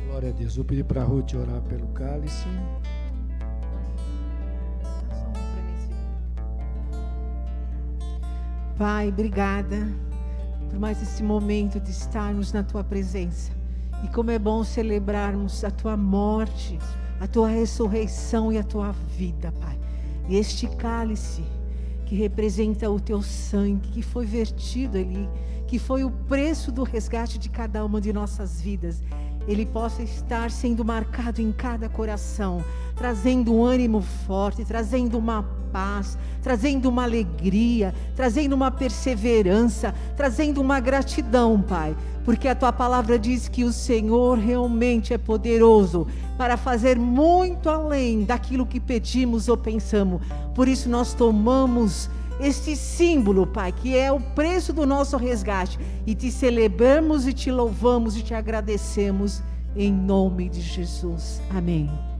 [0.07, 0.57] Glória a Deus.
[0.57, 2.47] Vou pedir para a Ruth orar pelo cálice.
[8.79, 9.77] Pai, obrigada
[10.71, 13.58] por mais esse momento de estarmos na tua presença.
[14.05, 16.79] E como é bom celebrarmos a tua morte,
[17.21, 19.79] a tua ressurreição e a tua vida, Pai.
[20.29, 21.43] E este cálice
[22.07, 25.29] que representa o teu sangue que foi vertido ali,
[25.67, 29.03] que foi o preço do resgate de cada uma de nossas vidas.
[29.49, 32.63] Ele possa estar sendo marcado em cada coração,
[32.95, 35.43] trazendo um ânimo forte, trazendo uma
[35.73, 41.97] paz, trazendo uma alegria, trazendo uma perseverança, trazendo uma gratidão, Pai,
[42.27, 46.07] porque a tua palavra diz que o Senhor realmente é poderoso
[46.37, 50.21] para fazer muito além daquilo que pedimos ou pensamos.
[50.55, 56.15] Por isso nós tomamos este símbolo, Pai, que é o preço do nosso resgate, e
[56.15, 59.43] te celebramos e te louvamos e te agradecemos
[59.77, 61.41] em nome de Jesus.
[61.51, 62.18] Amém.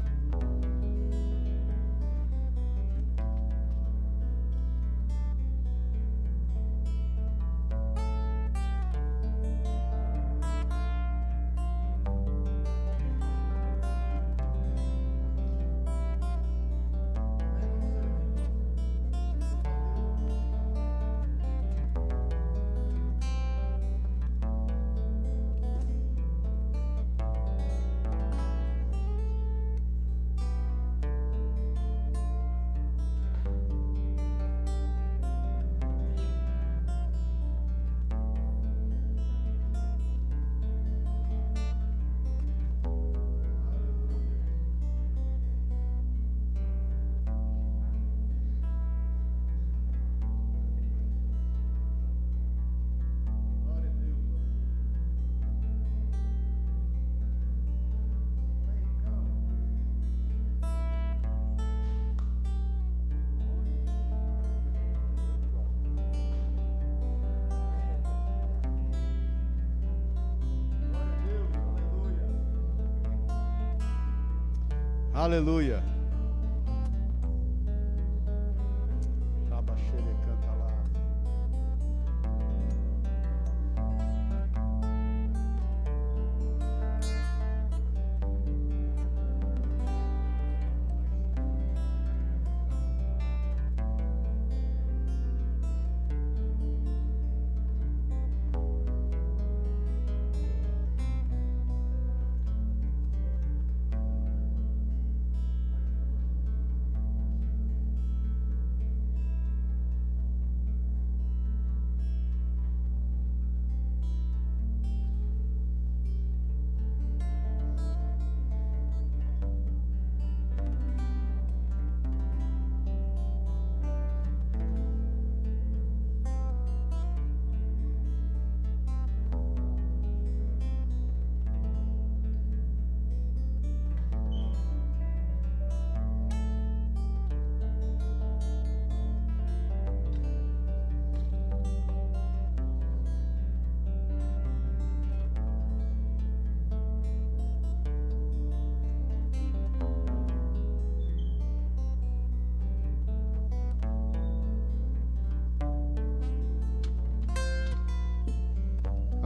[75.39, 75.68] Aleluia.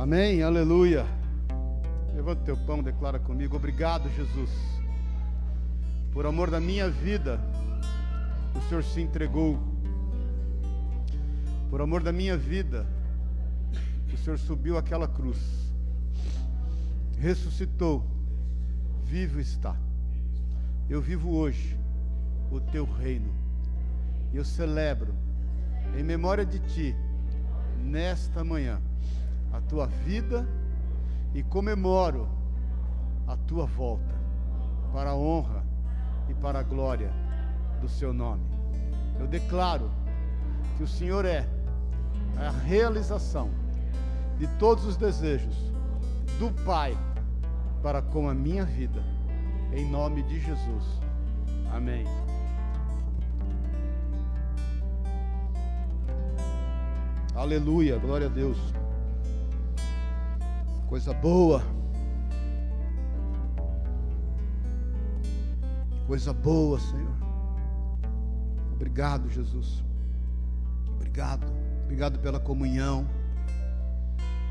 [0.02, 1.06] Amém, aleluia.
[2.12, 3.54] Levanta teu pão, declara comigo.
[3.54, 4.50] Obrigado, Jesus.
[6.12, 7.40] Por amor da minha vida,
[8.52, 9.60] o Senhor se entregou.
[11.70, 12.84] Por amor da minha vida,
[14.12, 15.38] o Senhor subiu aquela cruz.
[17.20, 18.04] Ressuscitou.
[19.04, 19.76] Vivo está.
[20.90, 21.78] Eu vivo hoje
[22.50, 23.32] o teu reino.
[24.32, 25.14] E eu celebro
[25.96, 26.92] em memória de ti
[27.78, 28.82] nesta manhã
[29.52, 30.46] a tua vida
[31.34, 32.28] e comemoro
[33.26, 34.14] a tua volta
[34.92, 35.64] para a honra
[36.28, 37.12] e para a glória
[37.80, 38.44] do seu nome.
[39.18, 39.90] Eu declaro
[40.76, 41.46] que o Senhor é
[42.36, 43.50] a realização
[44.38, 45.54] de todos os desejos
[46.38, 46.96] do Pai
[47.82, 49.02] para com a minha vida,
[49.72, 50.84] em nome de Jesus.
[51.72, 52.04] Amém.
[57.34, 58.58] Aleluia, glória a Deus.
[60.92, 61.62] Coisa boa.
[66.06, 67.16] Coisa boa, Senhor.
[68.74, 69.82] Obrigado, Jesus.
[70.96, 71.46] Obrigado.
[71.84, 73.06] Obrigado pela comunhão.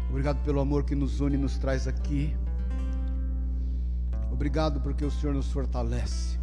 [0.09, 2.35] Obrigado pelo amor que nos une e nos traz aqui.
[4.31, 6.39] Obrigado porque o Senhor nos fortalece,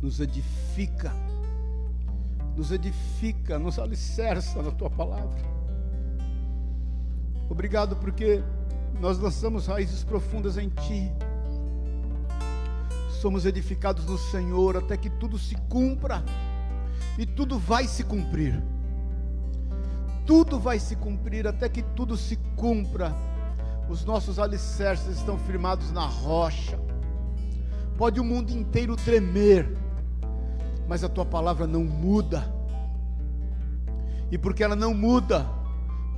[0.00, 1.12] nos edifica,
[2.56, 5.42] nos edifica, nos alicerça na tua palavra.
[7.50, 8.40] Obrigado porque
[9.00, 11.12] nós lançamos raízes profundas em Ti.
[13.20, 16.22] Somos edificados no Senhor até que tudo se cumpra
[17.16, 18.62] e tudo vai se cumprir.
[20.26, 23.14] Tudo vai se cumprir até que tudo se cumpra.
[23.88, 26.78] Os nossos alicerces estão firmados na rocha.
[27.96, 29.76] Pode o mundo inteiro tremer,
[30.86, 32.52] mas a tua palavra não muda.
[34.30, 35.46] E porque ela não muda,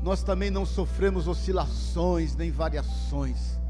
[0.03, 3.61] nós também não sofremos oscilações nem variações,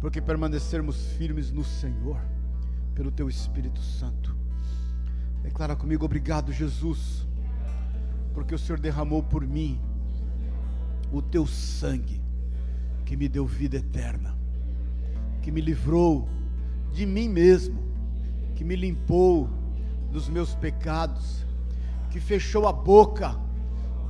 [0.00, 2.16] porque permanecermos firmes no Senhor,
[2.94, 4.34] pelo Teu Espírito Santo.
[5.42, 7.26] Declara comigo, obrigado, Jesus,
[8.32, 9.78] porque o Senhor derramou por mim
[11.12, 12.22] o Teu sangue,
[13.04, 14.34] que me deu vida eterna,
[15.42, 16.26] que me livrou
[16.92, 17.78] de mim mesmo,
[18.54, 19.50] que me limpou
[20.10, 21.44] dos meus pecados,
[22.10, 23.36] que fechou a boca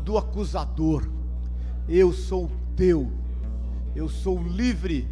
[0.05, 1.09] do acusador
[1.89, 3.11] eu sou teu,
[3.95, 5.09] eu sou livre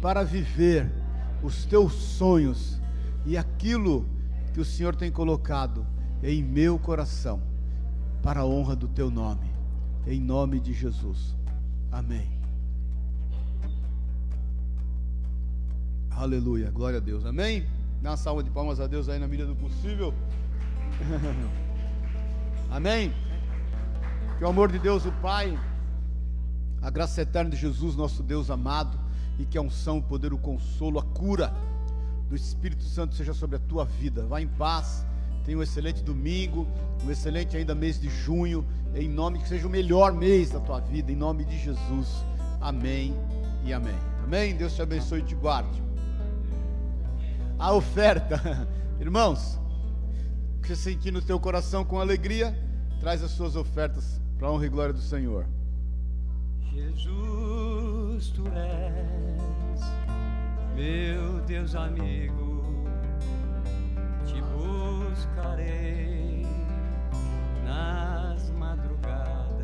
[0.00, 0.90] para viver
[1.42, 2.80] os teus sonhos
[3.26, 4.06] e aquilo
[4.52, 5.86] que o Senhor tem colocado
[6.22, 7.40] em meu coração,
[8.22, 9.50] para a honra do teu nome,
[10.06, 11.36] em nome de Jesus.
[11.92, 12.28] Amém.
[16.10, 17.64] Aleluia, glória a Deus, amém?
[18.02, 20.12] Dá uma salva de palmas a Deus aí na medida do possível.
[22.70, 23.12] amém?
[24.36, 25.56] Que o amor de Deus, o Pai
[26.80, 28.98] a graça eterna de Jesus, nosso Deus amado,
[29.38, 31.54] e que a unção, o poder, o consolo, a cura
[32.28, 34.24] do Espírito Santo seja sobre a tua vida.
[34.26, 35.04] Vá em paz,
[35.44, 36.66] tenha um excelente domingo,
[37.04, 38.64] um excelente ainda mês de junho,
[38.94, 42.08] em nome que seja o melhor mês da tua vida, em nome de Jesus.
[42.60, 43.14] Amém
[43.64, 43.96] e amém.
[44.24, 44.54] Amém?
[44.54, 45.82] Deus te abençoe e te guarde.
[47.58, 48.68] A oferta,
[49.00, 49.58] irmãos,
[50.60, 52.56] que você sentir no teu coração com alegria,
[53.00, 55.46] traz as suas ofertas para a honra e glória do Senhor.
[56.72, 59.98] Jesus, tu és
[60.78, 62.84] meu Deus amigo,
[64.24, 66.46] te buscarei
[67.64, 69.58] nas madrugadas,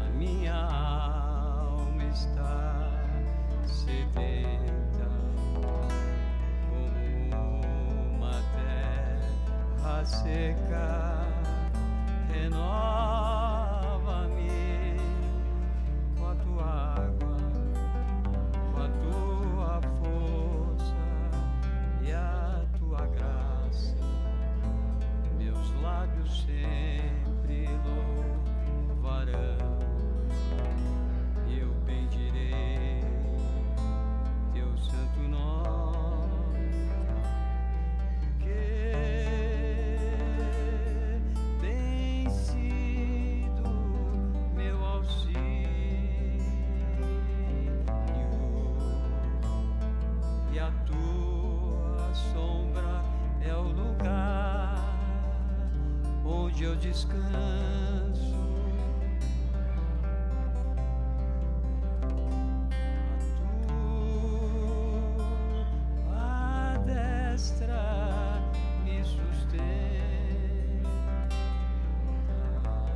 [0.00, 3.02] a minha alma está
[3.66, 5.10] sedenta
[6.70, 11.26] como uma terra seca,
[12.32, 13.75] renova.